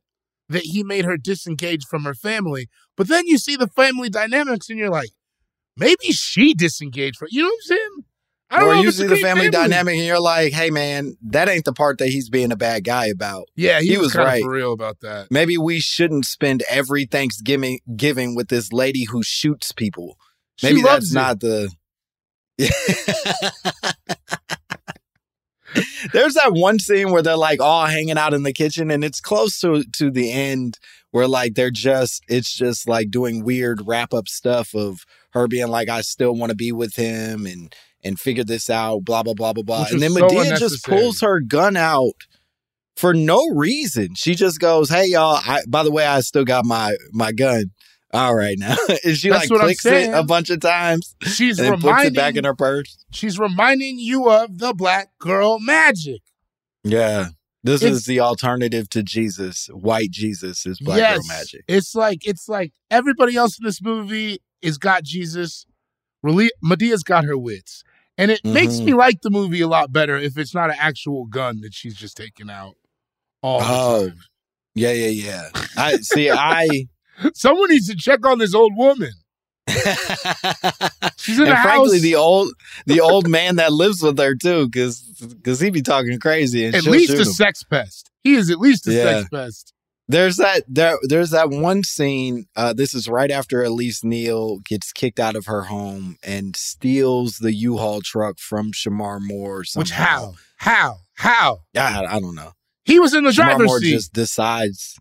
that 0.49 0.62
he 0.62 0.83
made 0.83 1.05
her 1.05 1.16
disengage 1.16 1.85
from 1.87 2.05
her 2.05 2.14
family. 2.14 2.68
But 2.96 3.09
then 3.09 3.27
you 3.27 3.38
see 3.38 3.57
the 3.57 3.68
family 3.68 4.11
dynamics, 4.11 4.68
and 4.68 4.79
you're 4.79 4.90
like, 4.90 5.11
maybe 5.77 6.12
she 6.12 6.55
disengaged 6.55 7.16
from. 7.16 7.29
You 7.31 7.42
know 7.42 7.49
what 7.49 7.55
I'm 7.55 7.62
saying? 7.62 8.05
I 8.48 8.61
don't 8.61 8.68
or 8.68 8.74
you 8.76 8.92
see 8.92 9.02
the 9.02 9.09
great 9.09 9.22
family, 9.22 9.50
dynamic, 9.50 9.96
and 9.96 10.04
you're 10.04 10.20
like, 10.20 10.52
"Hey, 10.52 10.70
man, 10.70 11.16
that 11.22 11.48
ain't 11.48 11.64
the 11.64 11.72
part 11.72 11.98
that 11.98 12.09
he's 12.09 12.28
being 12.28 12.52
a 12.52 12.56
bad 12.56 12.85
guy 12.85 13.06
about." 13.06 13.48
Yeah, 13.56 13.80
he, 13.80 13.88
he 13.88 13.96
was, 13.96 14.09
was 14.09 14.16
right. 14.16 14.42
for 14.42 14.50
real 14.50 14.72
about 14.72 15.00
that. 15.00 15.30
Maybe 15.30 15.59
we 15.59 15.80
shouldn't 15.80 16.26
spend 16.26 16.62
every 16.70 17.06
Thanksgiving 17.06 17.80
giving 17.96 18.37
with 18.37 18.48
this 18.48 18.72
lady 18.72 19.04
who 19.04 19.24
shoots 19.24 19.72
people. 19.72 20.16
She 20.56 20.68
Maybe 20.68 20.82
that's 20.82 21.11
it. 21.11 21.14
not 21.14 21.40
the. 21.40 21.70
There's 26.12 26.35
that 26.35 26.52
one 26.52 26.78
scene 26.78 27.11
where 27.11 27.22
they're 27.22 27.37
like 27.37 27.61
all 27.61 27.87
hanging 27.87 28.16
out 28.16 28.32
in 28.32 28.44
the 28.44 28.52
kitchen, 28.52 28.92
and 28.92 29.02
it's 29.04 29.20
close 29.20 29.59
to 29.61 29.82
to 29.94 30.11
the 30.11 30.30
end 30.30 30.78
where 31.11 31.26
like 31.26 31.54
they're 31.54 31.70
just 31.70 32.22
it's 32.28 32.54
just 32.54 32.88
like 32.88 33.11
doing 33.11 33.42
weird 33.44 33.82
wrap 33.87 34.14
up 34.14 34.28
stuff 34.28 34.74
of 34.74 35.04
her 35.30 35.48
being 35.48 35.68
like, 35.68 35.88
I 35.88 36.00
still 36.00 36.35
want 36.35 36.50
to 36.50 36.56
be 36.56 36.72
with 36.72 36.94
him 36.94 37.44
and 37.44 37.74
and 38.04 38.18
figure 38.18 38.44
this 38.44 38.70
out, 38.70 39.04
blah 39.04 39.22
blah 39.22 39.35
blah 39.35 39.52
blah 39.52 39.62
blah. 39.62 39.80
Which 39.82 39.92
And 39.92 40.02
then 40.02 40.12
so 40.12 40.28
Madea 40.28 40.59
just 40.59 40.85
pulls 40.85 41.20
her 41.20 41.40
gun 41.40 41.76
out 41.76 42.12
for 42.96 43.12
no 43.14 43.42
reason. 43.54 44.14
She 44.16 44.35
just 44.35 44.61
goes, 44.61 44.88
"Hey 44.90 45.06
y'all, 45.06 45.40
I, 45.44 45.61
by 45.68 45.82
the 45.82 45.90
way, 45.90 46.06
I 46.06 46.20
still 46.20 46.44
got 46.44 46.64
my 46.64 46.96
my 47.12 47.32
gun." 47.32 47.72
All 48.12 48.35
right 48.35 48.56
now, 48.59 48.76
and 49.04 49.16
she 49.16 49.28
That's 49.30 49.50
like 49.50 49.61
clicks 49.61 49.85
it 49.85 50.14
a 50.14 50.22
bunch 50.22 50.48
of 50.48 50.61
times 50.61 51.16
She's 51.22 51.59
and 51.59 51.74
puts 51.74 51.85
it 51.85 51.87
reminding 51.87 52.12
back 52.14 52.37
in 52.37 52.44
her 52.44 52.54
purse. 52.54 52.96
She's 53.11 53.38
reminding 53.38 53.98
you 53.98 54.30
of 54.30 54.59
the 54.59 54.72
black 54.72 55.09
girl 55.18 55.59
magic. 55.59 56.22
Yeah, 56.85 57.30
this 57.64 57.82
It's- 57.82 57.98
is 57.98 58.04
the 58.06 58.20
alternative 58.20 58.88
to 58.90 59.02
Jesus. 59.02 59.66
White 59.72 60.12
Jesus 60.12 60.64
is 60.66 60.78
black 60.80 60.98
yes, 60.98 61.16
girl 61.18 61.26
magic. 61.37 61.64
It's 61.66 61.94
like 61.96 62.26
it's 62.26 62.48
like 62.48 62.72
everybody 62.92 63.37
else 63.37 63.59
in 63.59 63.66
this 63.66 63.82
movie 63.82 64.38
is 64.62 64.78
got 64.78 65.02
Jesus. 65.02 65.66
Rele- 66.24 66.48
Madea's 66.64 67.02
got 67.02 67.24
her 67.24 67.37
wits, 67.37 67.82
and 68.18 68.31
it 68.31 68.44
makes 68.44 68.74
Mhm. 68.74 68.85
me 68.87 68.94
like 68.94 69.20
the 69.22 69.31
movie 69.31 69.61
a 69.61 69.68
lot 69.68 69.92
better 69.92 70.16
if 70.16 70.37
it's 70.38 70.55
not 70.55 70.70
an 70.70 70.76
actual 70.79 71.24
gun 71.26 71.61
that 71.62 71.74
she's 71.74 71.94
just 71.94 72.16
taking 72.16 72.50
out. 72.50 72.74
All 73.42 73.61
the 73.61 73.66
Oh, 73.68 74.12
yeah, 74.74 74.92
yeah, 74.92 75.09
yeah. 75.09 75.48
I 75.76 75.96
see. 75.98 76.31
I 76.31 76.87
someone 77.35 77.70
needs 77.70 77.88
to 77.88 77.96
check 77.96 78.26
on 78.26 78.38
this 78.38 78.55
old 78.55 78.76
woman. 78.76 79.12
She's 81.16 81.38
in 81.38 81.44
and 81.48 81.52
a 81.55 81.62
frankly, 81.62 81.96
house. 81.96 82.00
the 82.02 82.14
old 82.14 82.52
the 82.87 83.00
old 83.00 83.29
man 83.29 83.57
that 83.57 83.72
lives 83.72 84.02
with 84.02 84.18
her 84.18 84.35
too, 84.35 84.66
because 84.66 85.00
because 85.20 85.59
he 85.61 85.70
be 85.70 85.83
talking 85.83 86.18
crazy 86.20 86.64
and 86.64 86.74
at 86.74 86.85
least 86.85 87.12
a 87.14 87.18
him. 87.18 87.24
sex 87.24 87.62
pest. 87.64 88.11
He 88.22 88.35
is 88.35 88.50
at 88.50 88.59
least 88.59 88.87
a 88.87 88.92
Yeah. 88.92 89.02
sex 89.02 89.29
pest. 89.33 89.72
There's 90.08 90.36
that 90.36 90.62
there 90.68 90.98
there's 91.02 91.30
that 91.30 91.50
one 91.50 91.82
scene. 91.82 92.46
Uh, 92.54 92.72
this 92.72 92.94
is 92.94 93.08
right 93.08 93.30
after 93.30 93.62
Elise 93.64 94.04
Neal 94.04 94.58
gets 94.58 94.92
kicked 94.92 95.18
out 95.18 95.34
of 95.34 95.46
her 95.46 95.62
home 95.62 96.16
and 96.22 96.54
steals 96.54 97.38
the 97.38 97.52
U-Haul 97.52 98.02
truck 98.02 98.38
from 98.38 98.70
Shemar 98.70 99.18
Moore. 99.20 99.58
Which 99.58 99.88
Somehow. 99.88 99.94
how? 100.04 100.34
How? 100.58 100.96
How? 101.14 101.58
I, 101.76 102.06
I 102.08 102.20
don't 102.20 102.36
know. 102.36 102.52
He 102.84 103.00
was 103.00 103.14
in 103.14 103.24
the 103.24 103.30
Shemar 103.30 103.34
driver's 103.34 103.66
Moore 103.66 103.80
seat. 103.80 103.90
just 103.90 104.12
decides. 104.12 104.96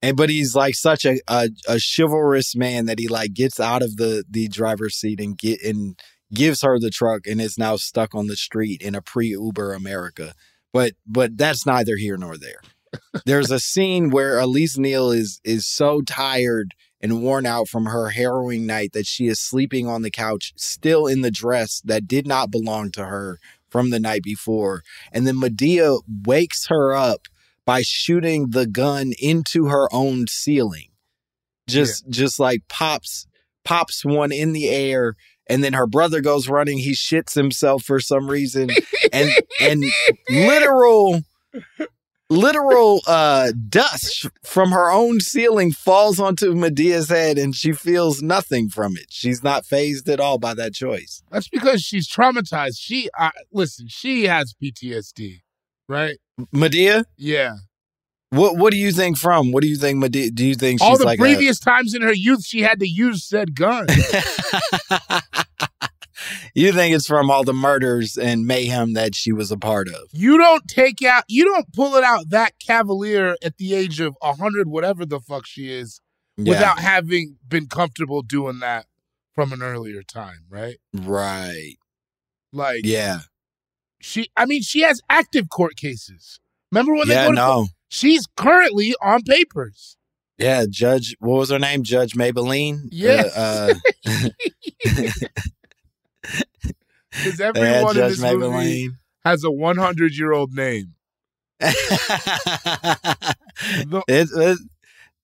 And 0.00 0.16
but 0.16 0.30
he's 0.30 0.54
like 0.54 0.74
such 0.74 1.04
a, 1.04 1.18
a 1.28 1.50
a 1.68 1.78
chivalrous 1.78 2.56
man 2.56 2.86
that 2.86 2.98
he 2.98 3.08
like 3.08 3.34
gets 3.34 3.60
out 3.60 3.82
of 3.82 3.96
the 3.96 4.24
the 4.28 4.48
driver's 4.48 4.96
seat 4.96 5.20
and 5.20 5.36
get 5.36 5.62
and 5.62 5.98
gives 6.32 6.62
her 6.62 6.78
the 6.78 6.90
truck 6.90 7.26
and 7.26 7.40
is 7.40 7.58
now 7.58 7.76
stuck 7.76 8.14
on 8.14 8.26
the 8.26 8.36
street 8.36 8.80
in 8.80 8.94
a 8.94 9.02
pre-Uber 9.02 9.74
America. 9.74 10.34
But 10.72 10.94
but 11.06 11.36
that's 11.36 11.66
neither 11.66 11.96
here 11.96 12.16
nor 12.16 12.36
there. 12.38 12.60
There's 13.26 13.50
a 13.50 13.60
scene 13.60 14.10
where 14.10 14.38
Elise 14.38 14.78
Neal 14.78 15.10
is 15.10 15.40
is 15.44 15.66
so 15.66 16.00
tired 16.02 16.74
and 17.00 17.22
worn 17.22 17.44
out 17.44 17.68
from 17.68 17.86
her 17.86 18.10
harrowing 18.10 18.64
night 18.66 18.92
that 18.92 19.06
she 19.06 19.26
is 19.26 19.38
sleeping 19.38 19.86
on 19.86 20.02
the 20.02 20.10
couch, 20.10 20.52
still 20.56 21.06
in 21.06 21.20
the 21.20 21.30
dress 21.30 21.82
that 21.84 22.08
did 22.08 22.26
not 22.26 22.50
belong 22.50 22.90
to 22.92 23.04
her 23.04 23.38
from 23.68 23.90
the 23.90 24.00
night 24.00 24.22
before. 24.22 24.82
And 25.12 25.26
then 25.26 25.36
Madea 25.36 26.00
wakes 26.26 26.68
her 26.68 26.94
up 26.94 27.26
by 27.66 27.82
shooting 27.82 28.50
the 28.50 28.66
gun 28.66 29.12
into 29.18 29.66
her 29.66 29.88
own 29.92 30.26
ceiling. 30.28 30.88
Just 31.68 32.08
just 32.08 32.38
like 32.38 32.62
pops 32.68 33.26
pops 33.64 34.04
one 34.04 34.32
in 34.32 34.52
the 34.52 34.68
air 34.68 35.16
and 35.46 35.64
then 35.64 35.72
her 35.72 35.86
brother 35.86 36.20
goes 36.20 36.48
running 36.48 36.78
he 36.78 36.92
shits 36.92 37.34
himself 37.34 37.82
for 37.82 37.98
some 37.98 38.28
reason 38.28 38.68
and 39.12 39.30
and 39.60 39.84
literal 40.28 41.22
literal 42.36 43.00
uh 43.06 43.52
dust 43.68 44.26
from 44.44 44.70
her 44.72 44.90
own 44.90 45.20
ceiling 45.20 45.72
falls 45.72 46.18
onto 46.18 46.52
Madea's 46.54 47.08
head 47.08 47.38
and 47.38 47.54
she 47.54 47.72
feels 47.72 48.22
nothing 48.22 48.68
from 48.68 48.96
it. 48.96 49.06
She's 49.10 49.42
not 49.42 49.64
phased 49.64 50.08
at 50.08 50.20
all 50.20 50.38
by 50.38 50.54
that 50.54 50.74
choice. 50.74 51.22
That's 51.30 51.48
because 51.48 51.82
she's 51.82 52.08
traumatized. 52.08 52.76
She, 52.78 53.08
uh, 53.18 53.30
listen, 53.52 53.86
she 53.88 54.24
has 54.24 54.54
PTSD, 54.62 55.40
right? 55.88 56.16
Madea, 56.54 57.04
Yeah. 57.16 57.54
what 58.30 58.56
what 58.56 58.72
do 58.72 58.76
you 58.78 58.90
think 58.92 59.16
from? 59.18 59.52
What 59.52 59.62
do 59.62 59.68
you 59.68 59.76
think 59.76 60.02
Madea 60.04 60.34
do 60.34 60.44
you 60.44 60.54
think 60.56 60.80
she's 60.80 60.88
All 60.88 60.98
the 60.98 61.04
like 61.04 61.18
a- 61.18 61.22
previous 61.22 61.58
times 61.60 61.94
in 61.94 62.02
her 62.02 62.12
youth, 62.14 62.44
she 62.44 62.60
had 62.62 62.80
to 62.80 62.88
use 62.88 63.22
said 63.24 63.54
gun. 63.54 63.86
you 66.54 66.72
think 66.72 66.94
it's 66.94 67.06
from 67.06 67.30
all 67.30 67.44
the 67.44 67.52
murders 67.52 68.16
and 68.16 68.46
mayhem 68.46 68.92
that 68.94 69.14
she 69.14 69.32
was 69.32 69.50
a 69.50 69.56
part 69.56 69.88
of? 69.88 70.08
you 70.12 70.38
don't 70.38 70.66
take 70.68 71.02
out, 71.02 71.24
you 71.28 71.44
don't 71.44 71.72
pull 71.72 71.94
it 71.96 72.04
out 72.04 72.30
that 72.30 72.52
cavalier 72.64 73.36
at 73.42 73.56
the 73.58 73.74
age 73.74 74.00
of 74.00 74.16
a 74.22 74.34
hundred, 74.34 74.68
whatever 74.68 75.04
the 75.04 75.20
fuck 75.20 75.46
she 75.46 75.72
is, 75.72 76.00
Yeah. 76.36 76.50
without 76.50 76.78
having 76.80 77.36
been 77.46 77.66
comfortable 77.66 78.22
doing 78.22 78.58
that 78.60 78.86
from 79.34 79.52
an 79.52 79.62
earlier 79.62 80.02
time, 80.02 80.44
right? 80.48 80.76
Right. 80.92 81.74
Like, 82.52 82.82
Yeah. 82.84 83.20
she, 84.00 84.28
I 84.36 84.46
mean, 84.46 84.62
she 84.62 84.82
has 84.82 85.00
active 85.10 85.48
court 85.48 85.76
cases. 85.76 86.38
Remember 86.70 86.94
when 86.94 87.08
they 87.08 87.14
Yeah, 87.14 87.24
go 87.26 87.30
to 87.32 87.36
no. 87.36 87.54
court? 87.54 87.68
She's 87.88 88.26
currently 88.36 88.94
on 89.02 89.22
papers. 89.22 89.96
Yeah, 90.38 90.66
Judge. 90.68 91.14
What 91.20 91.38
was 91.38 91.50
her 91.50 91.58
name? 91.60 91.84
Judge 91.84 92.14
Mablean. 92.14 92.88
Yeah. 92.90 93.24
Uh, 93.36 93.74
uh, 94.06 94.28
Because 97.10 97.38
yeah, 97.38 97.46
everyone 97.54 97.96
in 97.96 98.08
this 98.08 98.20
movie 98.20 98.90
has 99.24 99.44
a 99.44 99.50
100 99.50 100.16
year 100.16 100.32
old 100.32 100.52
name. 100.52 100.94
It, 104.08 104.28
it, 104.34 104.58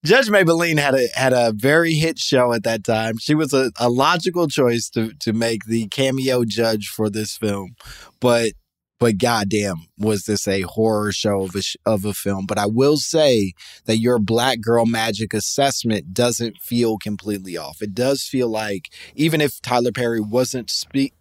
Judge 0.03 0.29
Mablean 0.29 0.79
had 0.79 0.95
a 0.95 1.07
had 1.13 1.33
a 1.33 1.51
very 1.53 1.93
hit 1.93 2.17
show 2.17 2.53
at 2.53 2.63
that 2.63 2.83
time. 2.83 3.17
She 3.19 3.35
was 3.35 3.53
a, 3.53 3.71
a 3.77 3.89
logical 3.89 4.47
choice 4.47 4.89
to 4.91 5.11
to 5.19 5.33
make 5.33 5.65
the 5.65 5.87
cameo 5.89 6.43
judge 6.45 6.87
for 6.87 7.09
this 7.09 7.37
film, 7.37 7.75
but 8.19 8.53
but 9.01 9.17
goddamn, 9.17 9.87
was 9.97 10.25
this 10.25 10.47
a 10.47 10.61
horror 10.61 11.11
show 11.11 11.41
of 11.41 11.55
a 11.55 11.63
sh- 11.63 11.75
of 11.87 12.05
a 12.05 12.13
film? 12.13 12.45
But 12.45 12.59
I 12.59 12.67
will 12.67 12.97
say 12.97 13.53
that 13.85 13.97
your 13.97 14.19
Black 14.19 14.61
Girl 14.61 14.85
Magic 14.85 15.33
assessment 15.33 16.13
doesn't 16.13 16.59
feel 16.59 16.99
completely 16.99 17.57
off. 17.57 17.81
It 17.81 17.95
does 17.95 18.21
feel 18.21 18.47
like 18.47 18.93
even 19.15 19.41
if 19.41 19.59
Tyler 19.59 19.91
Perry 19.91 20.21
wasn't 20.21 20.69
speak 20.69 21.15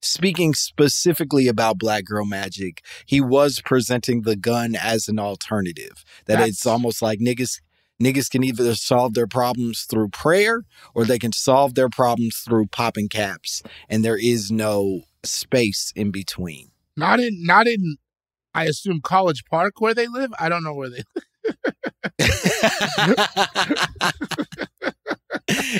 speaking 0.00 0.54
specifically 0.54 1.46
about 1.46 1.78
Black 1.78 2.06
Girl 2.06 2.24
Magic, 2.24 2.82
he 3.04 3.20
was 3.20 3.60
presenting 3.62 4.22
the 4.22 4.36
gun 4.36 4.74
as 4.74 5.06
an 5.06 5.18
alternative. 5.18 6.04
That 6.24 6.36
That's- 6.36 6.48
it's 6.48 6.66
almost 6.66 7.02
like 7.02 7.18
niggas 7.18 7.60
niggas 8.02 8.30
can 8.30 8.44
either 8.44 8.74
solve 8.74 9.12
their 9.12 9.26
problems 9.26 9.82
through 9.82 10.08
prayer 10.08 10.62
or 10.94 11.04
they 11.04 11.18
can 11.18 11.32
solve 11.32 11.74
their 11.74 11.90
problems 11.90 12.38
through 12.38 12.68
popping 12.68 13.10
caps, 13.10 13.62
and 13.90 14.02
there 14.02 14.18
is 14.18 14.50
no 14.50 15.02
space 15.22 15.92
in 15.94 16.10
between. 16.10 16.70
Not 16.96 17.20
in, 17.20 17.44
not 17.44 17.66
in, 17.66 17.96
I 18.54 18.64
assume 18.64 19.00
College 19.02 19.44
Park 19.50 19.80
where 19.80 19.94
they 19.94 20.06
live. 20.06 20.32
I 20.38 20.48
don't 20.48 20.64
know 20.64 20.74
where 20.74 20.90
they 20.90 21.02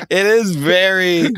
it 0.09 0.27
is 0.27 0.55
very 0.55 1.29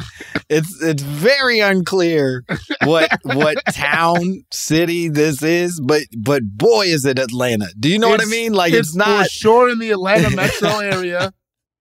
it's 0.51 0.83
it's 0.83 1.03
very 1.03 1.61
unclear 1.61 2.45
what 2.85 3.11
what 3.23 3.57
town 3.73 4.45
city 4.51 5.09
this 5.09 5.43
is 5.43 5.81
but 5.81 6.03
but 6.19 6.43
boy 6.45 6.85
is 6.85 7.07
it 7.07 7.19
atlanta 7.19 7.69
do 7.79 7.89
you 7.89 7.99
know 7.99 8.11
what 8.11 8.21
i 8.21 8.27
mean 8.27 8.53
like 8.53 8.75
it's, 8.75 8.93
for 8.93 8.99
not 8.99 9.31
sure 9.31 9.71
in 9.71 9.79
the 9.79 9.91
Atlanta 9.91 10.31
metro 10.31 10.79
area. 10.79 11.33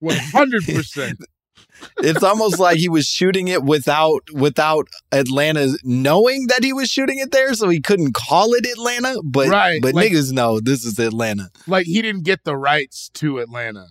100%. 0.04 1.16
It's 1.98 2.24
almost 2.24 2.60
like 2.60 2.78
he 2.78 2.90
was 2.90 3.06
shooting 3.06 3.48
it 3.48 3.64
without 3.64 4.22
without 4.34 4.88
atlanta 5.12 5.78
knowing 5.84 6.48
that 6.48 6.64
he 6.64 6.74
was 6.74 6.90
shooting 6.90 7.20
it 7.20 7.32
there 7.32 7.54
so 7.54 7.70
he 7.70 7.82
couldn't 7.82 8.14
call 8.14 8.54
it 8.54 8.66
atlanta 8.66 9.16
but 9.24 9.50
Right, 9.50 9.82
but 9.82 9.94
like- 9.94 10.12
niggas 10.12 10.32
know 10.32 10.60
this 10.60 10.86
is 10.86 10.98
atlanta 11.00 11.50
Like 11.68 11.86
he 11.86 12.02
didn't 12.02 12.24
get 12.24 12.44
the 12.44 12.56
rights 12.56 13.10
to 13.16 13.40
Atlanta. 13.40 13.88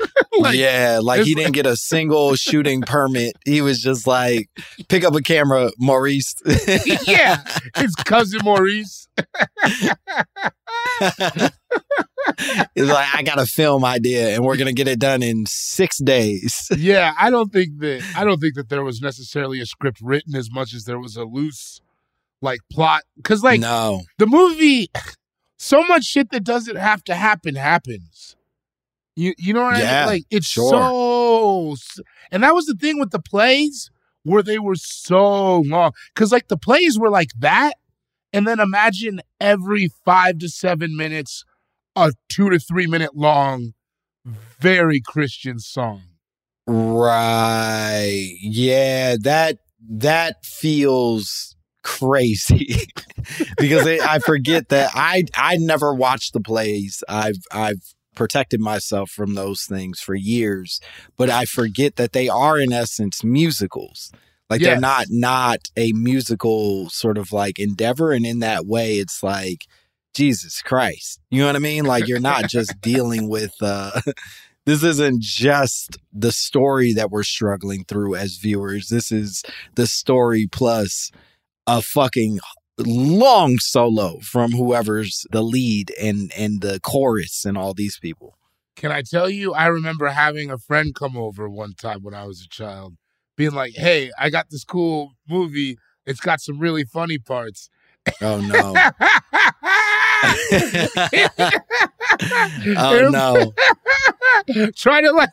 Like, 0.38 0.56
yeah, 0.56 1.00
like 1.02 1.24
he 1.24 1.34
didn't 1.34 1.54
get 1.54 1.66
a 1.66 1.76
single 1.76 2.36
shooting 2.36 2.82
permit. 2.82 3.34
He 3.44 3.60
was 3.60 3.82
just 3.82 4.06
like, 4.06 4.48
pick 4.88 5.02
up 5.02 5.12
a 5.16 5.20
camera, 5.20 5.72
Maurice. 5.76 6.36
yeah, 7.08 7.42
his 7.76 7.96
cousin 7.96 8.42
Maurice. 8.44 9.08
He's 12.74 12.88
like, 12.88 13.14
I 13.14 13.22
got 13.22 13.38
a 13.38 13.46
film 13.46 13.84
idea 13.84 14.34
and 14.34 14.44
we're 14.44 14.56
gonna 14.56 14.72
get 14.72 14.88
it 14.88 14.98
done 14.98 15.22
in 15.22 15.46
six 15.46 15.98
days. 15.98 16.68
yeah, 16.76 17.14
I 17.18 17.30
don't 17.30 17.52
think 17.52 17.78
that 17.80 18.02
I 18.16 18.24
don't 18.24 18.40
think 18.40 18.54
that 18.54 18.68
there 18.68 18.84
was 18.84 19.00
necessarily 19.00 19.60
a 19.60 19.66
script 19.66 20.00
written 20.00 20.34
as 20.34 20.50
much 20.50 20.74
as 20.74 20.84
there 20.84 20.98
was 20.98 21.16
a 21.16 21.24
loose 21.24 21.80
like 22.40 22.60
plot 22.70 23.02
because 23.16 23.42
like 23.42 23.60
no, 23.60 24.02
the 24.18 24.26
movie, 24.26 24.90
so 25.58 25.82
much 25.86 26.04
shit 26.04 26.30
that 26.30 26.44
doesn't 26.44 26.76
have 26.76 27.02
to 27.04 27.14
happen 27.14 27.54
happens. 27.54 28.36
You 29.16 29.34
you 29.36 29.52
know 29.52 29.62
what 29.62 29.74
I 29.74 29.78
mean? 29.78 30.06
Like 30.06 30.24
it's 30.30 30.46
sure. 30.46 30.70
so, 30.70 32.04
and 32.30 32.42
that 32.42 32.54
was 32.54 32.66
the 32.66 32.74
thing 32.74 33.00
with 33.00 33.10
the 33.10 33.18
plays 33.18 33.90
where 34.22 34.42
they 34.42 34.58
were 34.58 34.76
so 34.76 35.60
long 35.60 35.92
because 36.14 36.30
like 36.30 36.48
the 36.48 36.56
plays 36.56 36.98
were 36.98 37.10
like 37.10 37.30
that, 37.38 37.74
and 38.32 38.46
then 38.46 38.60
imagine 38.60 39.20
every 39.40 39.90
five 40.04 40.38
to 40.38 40.48
seven 40.48 40.96
minutes, 40.96 41.44
a 42.06 42.12
two 42.28 42.50
to 42.50 42.58
three 42.58 42.86
minute 42.86 43.16
long, 43.16 43.72
very 44.60 45.00
Christian 45.04 45.58
song. 45.58 46.02
right? 46.66 48.36
Yeah, 48.40 49.16
that 49.22 49.58
that 49.88 50.44
feels 50.44 51.56
crazy 51.82 52.86
because 53.58 53.86
it, 53.86 54.00
I 54.00 54.18
forget 54.18 54.68
that 54.68 54.90
I 54.94 55.24
I 55.36 55.56
never 55.56 55.94
watched 55.94 56.32
the 56.32 56.40
plays. 56.40 57.02
I've 57.08 57.38
I've 57.52 57.82
protected 58.14 58.60
myself 58.60 59.10
from 59.10 59.34
those 59.34 59.64
things 59.64 60.00
for 60.00 60.14
years, 60.14 60.80
but 61.16 61.30
I 61.30 61.44
forget 61.44 61.96
that 61.96 62.12
they 62.12 62.28
are 62.28 62.58
in 62.58 62.72
essence 62.72 63.22
musicals. 63.24 64.12
Like 64.50 64.60
they're 64.62 64.80
not 64.80 65.06
not 65.10 65.60
a 65.76 65.92
musical 65.92 66.88
sort 66.90 67.18
of 67.18 67.32
like 67.32 67.58
endeavor, 67.58 68.12
and 68.12 68.26
in 68.26 68.40
that 68.40 68.66
way, 68.66 68.94
it's 68.94 69.22
like 69.22 69.66
Jesus 70.14 70.62
Christ. 70.62 71.20
You 71.30 71.40
know 71.40 71.46
what 71.46 71.56
I 71.56 71.60
mean? 71.60 71.84
Like 71.84 72.08
you're 72.08 72.20
not 72.20 72.48
just 72.48 72.74
dealing 72.80 73.28
with. 73.28 73.54
uh 73.60 74.00
This 74.66 74.84
isn't 74.84 75.22
just 75.22 75.96
the 76.12 76.30
story 76.30 76.92
that 76.92 77.10
we're 77.10 77.22
struggling 77.22 77.84
through 77.84 78.16
as 78.16 78.36
viewers. 78.36 78.90
This 78.90 79.10
is 79.10 79.42
the 79.76 79.86
story 79.86 80.46
plus 80.46 81.10
a 81.66 81.80
fucking 81.80 82.38
long 82.78 83.58
solo 83.60 84.18
from 84.20 84.52
whoever's 84.52 85.26
the 85.30 85.42
lead 85.42 85.92
and 85.98 86.30
and 86.36 86.60
the 86.60 86.80
chorus 86.80 87.46
and 87.46 87.56
all 87.56 87.72
these 87.72 87.98
people. 87.98 88.36
Can 88.76 88.92
I 88.92 89.00
tell 89.00 89.30
you? 89.30 89.54
I 89.54 89.68
remember 89.68 90.08
having 90.08 90.50
a 90.50 90.58
friend 90.58 90.94
come 90.94 91.16
over 91.16 91.48
one 91.48 91.72
time 91.72 92.02
when 92.02 92.12
I 92.12 92.26
was 92.26 92.42
a 92.42 92.48
child, 92.48 92.98
being 93.38 93.52
like, 93.52 93.72
"Hey, 93.74 94.10
I 94.18 94.28
got 94.28 94.50
this 94.50 94.64
cool 94.64 95.12
movie. 95.26 95.78
It's 96.04 96.20
got 96.20 96.42
some 96.42 96.58
really 96.58 96.84
funny 96.84 97.18
parts." 97.18 97.70
Oh 98.20 98.40
no. 98.42 98.74
oh 102.76 103.08
no. 103.10 103.52
Try 104.76 105.00
to 105.02 105.12
like 105.12 105.30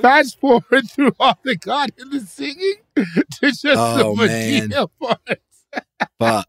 fast 0.00 0.38
forward 0.40 0.88
through 0.90 1.12
all 1.18 1.38
the 1.44 1.56
God 1.56 1.90
the 1.96 2.20
singing 2.20 2.74
to 2.96 3.24
just 3.42 3.64
Oh, 3.66 4.14
the. 4.16 4.28
Madea 4.28 4.88
parts. 5.00 5.40
Fuck. 6.18 6.46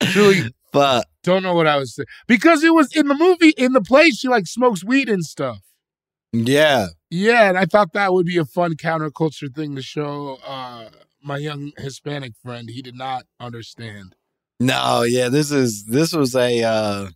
Truly 0.02 0.52
Fuck. 0.72 1.04
don't 1.22 1.42
know 1.42 1.54
what 1.54 1.66
I 1.66 1.76
was 1.76 1.94
saying 1.94 2.06
because 2.26 2.64
it 2.64 2.74
was 2.74 2.94
in 2.96 3.08
the 3.08 3.14
movie. 3.14 3.50
In 3.50 3.72
the 3.72 3.80
play, 3.80 4.10
she 4.10 4.28
like 4.28 4.46
smokes 4.46 4.84
weed 4.84 5.08
and 5.08 5.24
stuff. 5.24 5.60
Yeah. 6.32 6.88
Yeah, 7.10 7.48
and 7.48 7.56
I 7.56 7.64
thought 7.66 7.92
that 7.92 8.12
would 8.12 8.26
be 8.26 8.38
a 8.38 8.44
fun 8.44 8.74
counterculture 8.74 9.54
thing 9.54 9.76
to 9.76 9.82
show 9.82 10.38
uh, 10.44 10.88
my 11.24 11.38
young 11.38 11.72
Hispanic 11.78 12.32
friend. 12.42 12.68
He 12.68 12.82
did 12.82 12.94
not 12.94 13.24
understand. 13.40 14.14
No, 14.60 15.02
yeah, 15.02 15.28
this 15.28 15.50
is 15.50 15.84
this 15.86 16.12
was 16.12 16.34
a 16.34 16.62
uh 16.62 17.08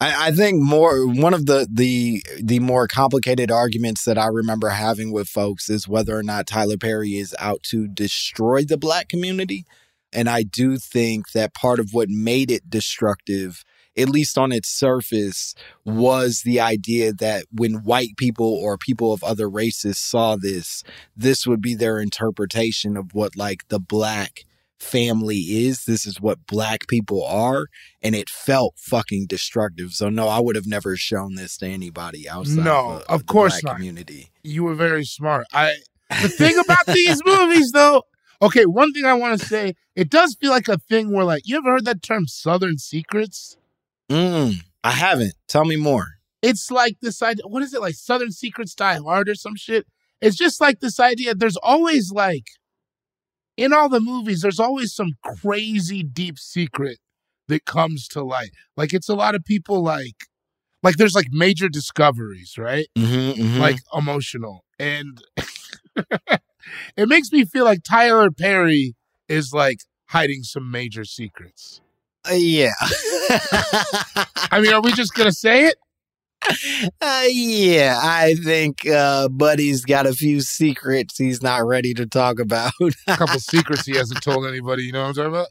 I, 0.00 0.28
I 0.28 0.32
think 0.32 0.60
more 0.62 1.06
one 1.06 1.34
of 1.34 1.46
the 1.46 1.68
the 1.70 2.22
the 2.42 2.58
more 2.58 2.88
complicated 2.88 3.50
arguments 3.50 4.04
that 4.04 4.18
I 4.18 4.26
remember 4.26 4.70
having 4.70 5.12
with 5.12 5.28
folks 5.28 5.68
is 5.68 5.86
whether 5.86 6.16
or 6.16 6.22
not 6.22 6.46
Tyler 6.46 6.78
Perry 6.78 7.16
is 7.16 7.34
out 7.38 7.62
to 7.64 7.86
destroy 7.86 8.64
the 8.64 8.78
black 8.78 9.08
community. 9.08 9.64
And 10.12 10.28
I 10.28 10.42
do 10.42 10.76
think 10.76 11.32
that 11.32 11.54
part 11.54 11.78
of 11.78 11.92
what 11.92 12.08
made 12.08 12.50
it 12.50 12.68
destructive, 12.68 13.62
at 14.00 14.08
least 14.08 14.38
on 14.38 14.52
its 14.52 14.68
surface, 14.68 15.54
was 15.84 16.42
the 16.44 16.60
idea 16.60 17.12
that 17.12 17.44
when 17.52 17.84
white 17.84 18.16
people 18.16 18.52
or 18.54 18.76
people 18.78 19.12
of 19.12 19.22
other 19.22 19.48
races 19.48 19.98
saw 19.98 20.36
this, 20.36 20.82
this 21.16 21.46
would 21.46 21.60
be 21.60 21.74
their 21.74 22.00
interpretation 22.00 22.96
of 22.96 23.14
what 23.14 23.36
like 23.36 23.68
the 23.68 23.80
black 23.80 24.44
family 24.80 25.36
is. 25.38 25.84
This 25.84 26.06
is 26.06 26.20
what 26.20 26.46
black 26.46 26.88
people 26.88 27.24
are. 27.24 27.66
And 28.02 28.14
it 28.14 28.28
felt 28.28 28.74
fucking 28.78 29.26
destructive. 29.26 29.92
So 29.92 30.08
no, 30.08 30.28
I 30.28 30.40
would 30.40 30.56
have 30.56 30.66
never 30.66 30.96
shown 30.96 31.34
this 31.34 31.56
to 31.58 31.66
anybody 31.66 32.28
outside 32.28 32.64
No, 32.64 33.02
of, 33.08 33.20
of 33.20 33.26
course 33.26 33.62
not. 33.62 33.76
community. 33.76 34.30
You 34.42 34.64
were 34.64 34.74
very 34.74 35.04
smart. 35.04 35.46
I 35.52 35.76
the 36.22 36.28
thing 36.28 36.58
about 36.58 36.86
these 36.86 37.20
movies 37.24 37.72
though. 37.72 38.04
Okay, 38.42 38.64
one 38.64 38.92
thing 38.94 39.04
I 39.04 39.12
want 39.12 39.38
to 39.38 39.46
say, 39.46 39.74
it 39.94 40.08
does 40.08 40.34
feel 40.34 40.50
like 40.50 40.66
a 40.66 40.78
thing 40.78 41.12
where 41.12 41.24
like 41.24 41.42
you 41.44 41.58
ever 41.58 41.72
heard 41.72 41.84
that 41.84 42.02
term 42.02 42.26
Southern 42.26 42.78
Secrets? 42.78 43.58
Mm, 44.10 44.54
I 44.82 44.90
haven't. 44.90 45.34
Tell 45.48 45.64
me 45.64 45.76
more. 45.76 46.06
It's 46.42 46.70
like 46.70 46.96
this 47.00 47.22
idea. 47.22 47.46
What 47.46 47.62
is 47.62 47.74
it 47.74 47.80
like? 47.80 47.94
Southern 47.94 48.32
Secrets 48.32 48.74
Die 48.74 48.96
Hard 48.96 49.28
or 49.28 49.34
some 49.34 49.56
shit. 49.56 49.86
It's 50.20 50.36
just 50.36 50.60
like 50.60 50.80
this 50.80 50.98
idea. 50.98 51.34
There's 51.34 51.56
always 51.56 52.10
like 52.12 52.46
in 53.56 53.72
all 53.72 53.88
the 53.88 54.00
movies, 54.00 54.40
there's 54.40 54.60
always 54.60 54.94
some 54.94 55.12
crazy 55.22 56.02
deep 56.02 56.38
secret 56.38 56.98
that 57.48 57.64
comes 57.64 58.08
to 58.08 58.22
light. 58.22 58.50
Like 58.76 58.94
it's 58.94 59.08
a 59.08 59.14
lot 59.14 59.34
of 59.34 59.44
people 59.44 59.82
like 59.82 60.14
like 60.82 60.96
there's 60.96 61.14
like 61.14 61.28
major 61.30 61.68
discoveries, 61.68 62.56
right? 62.56 62.86
Mm-hmm, 62.96 63.60
Like 63.60 63.76
emotional. 63.94 64.64
And 64.78 65.22
it 66.96 67.08
makes 67.08 67.32
me 67.32 67.44
feel 67.44 67.64
like 67.64 67.82
Tyler 67.82 68.30
Perry 68.30 68.94
is 69.28 69.52
like 69.52 69.80
hiding 70.08 70.42
some 70.42 70.70
major 70.70 71.04
secrets. 71.04 71.80
Uh, 72.28 72.34
yeah. 72.34 72.72
I 74.50 74.60
mean, 74.60 74.72
are 74.72 74.82
we 74.82 74.92
just 74.92 75.14
gonna 75.14 75.32
say 75.32 75.66
it? 75.66 75.76
Uh, 77.02 77.24
yeah, 77.28 77.98
I 78.02 78.34
think 78.34 78.86
uh, 78.86 79.28
Buddy's 79.28 79.84
got 79.84 80.06
a 80.06 80.12
few 80.12 80.40
secrets 80.40 81.18
he's 81.18 81.42
not 81.42 81.66
ready 81.66 81.92
to 81.94 82.06
talk 82.06 82.38
about. 82.40 82.72
a 82.80 83.16
couple 83.16 83.38
secrets 83.40 83.84
he 83.86 83.96
hasn't 83.96 84.22
told 84.22 84.46
anybody. 84.46 84.84
You 84.84 84.92
know 84.92 85.02
what 85.06 85.18
I'm 85.18 85.44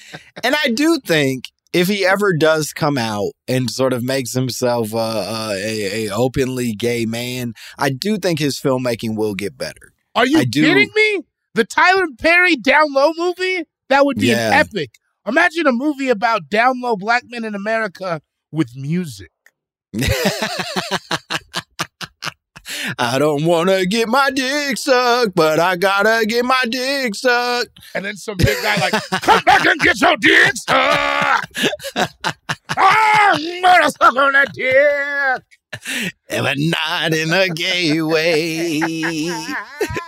and 0.44 0.55
I 0.55 0.70
do 0.75 0.99
think 1.05 1.44
if 1.73 1.88
he 1.88 2.05
ever 2.05 2.33
does 2.37 2.73
come 2.73 2.97
out 2.99 3.33
and 3.49 3.70
sort 3.70 3.92
of 3.92 4.03
makes 4.03 4.33
himself 4.33 4.94
uh, 4.94 4.99
uh, 4.99 5.55
a, 5.57 6.07
a 6.07 6.14
openly 6.14 6.73
gay 6.73 7.07
man, 7.07 7.53
I 7.79 7.90
do 7.90 8.18
think 8.18 8.38
his 8.38 8.61
filmmaking 8.61 9.16
will 9.16 9.35
get 9.35 9.57
better. 9.59 9.92
Are 10.14 10.27
you 10.27 10.44
kidding 10.47 10.90
me? 10.94 11.23
The 11.54 11.64
Tyler 11.64 12.06
Perry 12.18 12.56
Down 12.56 12.92
Low 12.92 13.12
movie? 13.16 13.64
That 13.88 14.04
would 14.04 14.18
be 14.18 14.26
Yeah. 14.28 14.48
an 14.48 14.52
epic. 14.54 14.90
Imagine 15.26 15.66
a 15.66 15.72
movie 15.72 16.08
about 16.10 16.48
down 16.50 16.80
low 16.80 16.96
black 16.96 17.22
men 17.28 17.44
in 17.44 17.54
America 17.54 18.20
with 18.52 18.74
music. 18.76 19.30
I 22.98 23.18
don't 23.18 23.44
want 23.44 23.70
to 23.70 23.86
get 23.86 24.08
my 24.08 24.30
dick 24.30 24.76
sucked, 24.76 25.34
but 25.34 25.58
I 25.60 25.76
gotta 25.76 26.26
get 26.26 26.44
my 26.44 26.64
dick 26.68 27.14
sucked. 27.14 27.70
And 27.94 28.04
then 28.04 28.16
some 28.16 28.36
big 28.36 28.56
guy 28.62 28.76
like, 28.76 28.92
come 29.22 29.42
back 29.44 29.64
and 29.64 29.80
get 29.80 30.00
your 30.00 30.16
dick 30.16 30.52
sucked. 30.56 31.68
ah, 32.76 33.32
I'm 33.32 33.62
gonna 33.62 33.90
suck 33.90 34.16
on 34.16 34.32
that 34.32 34.52
dick. 34.52 35.42
But 36.28 36.56
not 36.58 37.14
in 37.14 37.32
a 37.32 37.48
gay 37.48 38.02
way. 38.02 38.80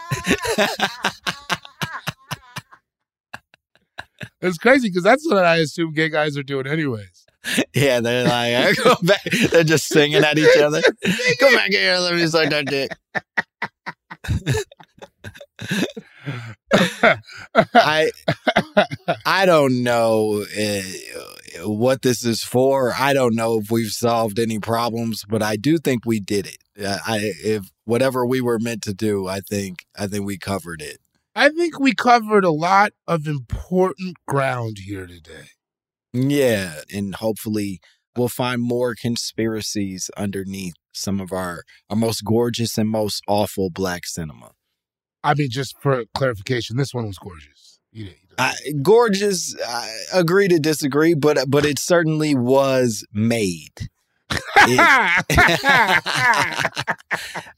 It's 4.40 4.58
crazy 4.58 4.88
because 4.88 5.02
that's 5.02 5.26
what 5.28 5.44
I 5.44 5.56
assume 5.56 5.92
gay 5.92 6.08
guys 6.08 6.36
are 6.36 6.42
doing 6.42 6.66
anyways. 6.66 7.26
yeah, 7.74 8.00
they're 8.00 8.24
like, 8.24 8.76
go 8.84 8.94
back. 9.02 9.22
They're 9.50 9.64
just 9.64 9.86
singing 9.86 10.22
at 10.22 10.38
each 10.38 10.58
other. 10.58 10.82
Come 11.40 11.54
back 11.54 11.70
here, 11.70 11.96
let 11.98 12.14
me 12.14 12.26
suck 12.26 12.50
that 12.50 12.66
dick. 12.66 12.90
I 17.74 18.10
I 19.24 19.46
don't 19.46 19.82
know 19.82 20.44
uh, 20.44 20.82
what 21.68 22.02
this 22.02 22.24
is 22.24 22.42
for. 22.42 22.92
I 22.92 23.12
don't 23.12 23.34
know 23.34 23.58
if 23.60 23.70
we've 23.70 23.90
solved 23.90 24.38
any 24.38 24.58
problems, 24.58 25.22
but 25.28 25.42
I 25.42 25.56
do 25.56 25.78
think 25.78 26.04
we 26.04 26.20
did 26.20 26.46
it. 26.46 26.58
Uh, 26.84 26.98
I 27.06 27.32
if 27.42 27.70
whatever 27.86 28.26
we 28.26 28.42
were 28.42 28.58
meant 28.58 28.82
to 28.82 28.92
do, 28.92 29.26
I 29.26 29.40
think 29.40 29.86
I 29.98 30.06
think 30.06 30.26
we 30.26 30.36
covered 30.36 30.82
it. 30.82 30.98
I 31.34 31.48
think 31.48 31.78
we 31.78 31.94
covered 31.94 32.44
a 32.44 32.50
lot 32.50 32.92
of 33.06 33.26
important 33.26 34.16
ground 34.26 34.78
here 34.84 35.06
today. 35.06 35.48
Yeah, 36.12 36.80
and 36.92 37.14
hopefully 37.14 37.80
we'll 38.16 38.28
find 38.28 38.60
more 38.60 38.94
conspiracies 38.94 40.10
underneath 40.16 40.74
some 40.92 41.20
of 41.20 41.32
our 41.32 41.62
our 41.88 41.96
most 41.96 42.22
gorgeous 42.24 42.76
and 42.76 42.88
most 42.90 43.22
awful 43.26 43.70
black 43.70 44.04
cinema. 44.04 44.52
I 45.22 45.34
mean, 45.34 45.48
just 45.50 45.74
for 45.80 46.04
clarification, 46.14 46.76
this 46.76 46.92
one 46.92 47.06
was 47.06 47.18
gorgeous. 47.18 47.78
You, 47.92 48.10
I, 48.38 48.54
gorgeous, 48.82 49.56
I 49.66 49.90
agree 50.12 50.48
to 50.48 50.58
disagree, 50.58 51.14
but 51.14 51.38
but 51.48 51.64
it 51.64 51.78
certainly 51.78 52.34
was 52.34 53.04
made. 53.12 53.88
It- 54.30 54.80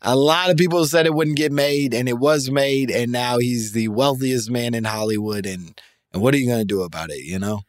a 0.03 0.17
lot 0.17 0.51
of 0.51 0.57
people 0.57 0.85
said 0.87 1.07
it 1.07 1.15
wouldn't 1.15 1.37
get 1.37 1.53
made, 1.53 1.95
and 1.95 2.09
it 2.09 2.19
was 2.19 2.51
made, 2.51 2.91
and 2.91 3.11
now 3.13 3.39
he's 3.39 3.73
the 3.73 3.89
wealthiest 3.89 4.51
man 4.51 4.75
in 4.75 4.85
Hollywood. 4.85 5.47
And 5.47 5.81
and 6.13 6.23
what 6.23 6.35
are 6.35 6.39
you 6.39 6.47
going 6.47 6.61
to 6.61 6.65
do 6.65 6.83
about 6.83 7.11
it? 7.11 7.25
You 7.25 7.39
know, 7.39 7.61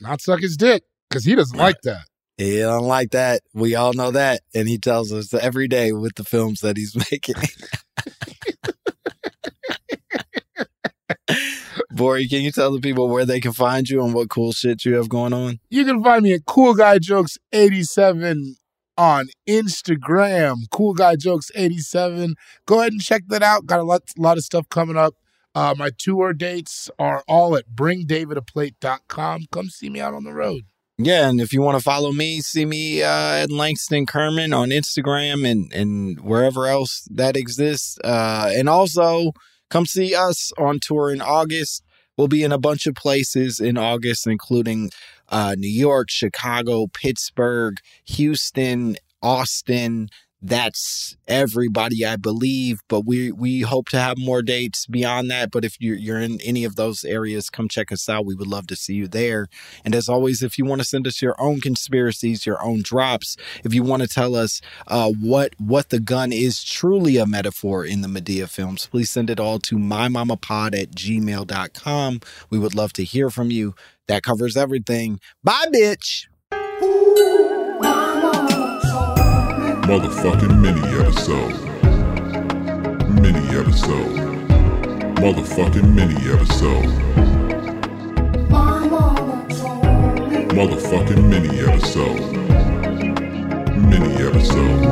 Not 0.00 0.20
suck 0.20 0.40
his 0.40 0.56
dick 0.56 0.82
because 1.08 1.24
he 1.24 1.34
doesn't 1.34 1.58
like 1.58 1.80
that. 1.82 2.04
he 2.36 2.58
don't 2.60 2.84
like 2.84 3.10
that. 3.10 3.42
We 3.54 3.74
all 3.74 3.92
know 3.92 4.10
that, 4.10 4.42
and 4.54 4.68
he 4.68 4.78
tells 4.78 5.12
us 5.12 5.32
every 5.34 5.68
day 5.68 5.92
with 5.92 6.14
the 6.16 6.24
films 6.24 6.60
that 6.60 6.76
he's 6.76 6.94
making. 7.10 7.36
Gborie, 11.96 12.28
can 12.28 12.42
you 12.42 12.52
tell 12.52 12.72
the 12.72 12.80
people 12.80 13.08
where 13.08 13.24
they 13.24 13.40
can 13.40 13.52
find 13.52 13.88
you 13.88 14.04
and 14.04 14.12
what 14.12 14.28
cool 14.28 14.52
shit 14.52 14.84
you 14.84 14.94
have 14.94 15.08
going 15.08 15.32
on? 15.32 15.60
You 15.70 15.84
can 15.84 16.02
find 16.02 16.22
me 16.22 16.34
at 16.34 16.46
Cool 16.46 16.74
Guy 16.74 16.98
Jokes 16.98 17.38
87 17.52 18.56
on 18.98 19.26
Instagram. 19.48 20.56
Cool 20.70 20.94
Guy 20.94 21.16
Jokes 21.16 21.50
87. 21.54 22.34
Go 22.66 22.80
ahead 22.80 22.92
and 22.92 23.00
check 23.00 23.22
that 23.28 23.42
out. 23.42 23.66
Got 23.66 23.80
a 23.80 23.84
lot, 23.84 24.02
lot 24.16 24.36
of 24.36 24.44
stuff 24.44 24.68
coming 24.68 24.96
up. 24.96 25.14
Uh, 25.54 25.74
my 25.76 25.90
tour 25.96 26.34
dates 26.34 26.90
are 26.98 27.24
all 27.26 27.56
at 27.56 27.64
bringdavidaplate.com. 27.74 29.46
Come 29.50 29.68
see 29.70 29.88
me 29.88 30.00
out 30.00 30.12
on 30.12 30.24
the 30.24 30.34
road. 30.34 30.64
Yeah, 30.98 31.28
and 31.28 31.40
if 31.40 31.52
you 31.52 31.60
want 31.60 31.76
to 31.76 31.82
follow 31.82 32.12
me, 32.12 32.40
see 32.40 32.64
me 32.64 33.02
uh, 33.02 33.42
at 33.42 33.50
Langston 33.50 34.06
Kerman 34.06 34.54
on 34.54 34.70
Instagram 34.70 35.46
and 35.50 35.70
and 35.72 36.20
wherever 36.20 36.66
else 36.66 37.06
that 37.10 37.36
exists. 37.36 37.98
Uh, 38.02 38.50
and 38.54 38.68
also 38.68 39.32
come 39.68 39.84
see 39.84 40.14
us 40.14 40.52
on 40.56 40.80
tour 40.80 41.10
in 41.10 41.20
August. 41.20 41.82
We'll 42.16 42.28
be 42.28 42.42
in 42.42 42.52
a 42.52 42.58
bunch 42.58 42.86
of 42.86 42.94
places 42.94 43.60
in 43.60 43.76
August, 43.76 44.26
including 44.26 44.90
uh, 45.28 45.54
New 45.58 45.68
York, 45.68 46.08
Chicago, 46.10 46.86
Pittsburgh, 46.86 47.78
Houston, 48.04 48.96
Austin. 49.22 50.08
That's 50.46 51.16
everybody, 51.26 52.06
I 52.06 52.14
believe. 52.14 52.80
But 52.86 53.00
we 53.04 53.32
we 53.32 53.62
hope 53.62 53.88
to 53.88 53.98
have 53.98 54.16
more 54.16 54.42
dates 54.42 54.86
beyond 54.86 55.28
that. 55.28 55.50
But 55.50 55.64
if 55.64 55.76
you're 55.80 55.96
you're 55.96 56.20
in 56.20 56.40
any 56.40 56.64
of 56.64 56.76
those 56.76 57.04
areas, 57.04 57.50
come 57.50 57.68
check 57.68 57.90
us 57.90 58.08
out. 58.08 58.26
We 58.26 58.36
would 58.36 58.46
love 58.46 58.68
to 58.68 58.76
see 58.76 58.94
you 58.94 59.08
there. 59.08 59.48
And 59.84 59.92
as 59.92 60.08
always, 60.08 60.44
if 60.44 60.56
you 60.56 60.64
want 60.64 60.80
to 60.80 60.86
send 60.86 61.04
us 61.08 61.20
your 61.20 61.34
own 61.40 61.60
conspiracies, 61.60 62.46
your 62.46 62.62
own 62.62 62.82
drops, 62.82 63.36
if 63.64 63.74
you 63.74 63.82
want 63.82 64.02
to 64.02 64.08
tell 64.08 64.36
us 64.36 64.60
uh, 64.86 65.10
what 65.10 65.54
what 65.58 65.88
the 65.88 65.98
gun 65.98 66.32
is 66.32 66.62
truly 66.62 67.16
a 67.16 67.26
metaphor 67.26 67.84
in 67.84 68.02
the 68.02 68.08
Madea 68.08 68.48
films, 68.48 68.86
please 68.86 69.10
send 69.10 69.30
it 69.30 69.40
all 69.40 69.58
to 69.58 69.76
mymommapod 69.76 70.80
at 70.80 70.92
gmail.com. 70.92 72.20
We 72.50 72.58
would 72.60 72.74
love 72.76 72.92
to 72.92 73.04
hear 73.04 73.30
from 73.30 73.50
you. 73.50 73.74
That 74.06 74.22
covers 74.22 74.56
everything. 74.56 75.18
Bye, 75.42 75.66
bitch. 75.74 76.26
Motherfucking 79.86 80.60
mini 80.60 80.80
episode. 81.00 81.54
Mini 83.20 83.38
episode. 83.56 84.16
Motherfucking 85.22 85.94
mini 85.94 86.16
episode. 86.28 86.90
Motherfucking 90.56 91.28
mini 91.28 91.60
episode. 91.60 92.20
Mini 93.76 94.12
episode. 94.26 94.82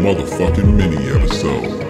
Motherfucking 0.00 0.74
mini 0.76 1.10
episode. 1.10 1.89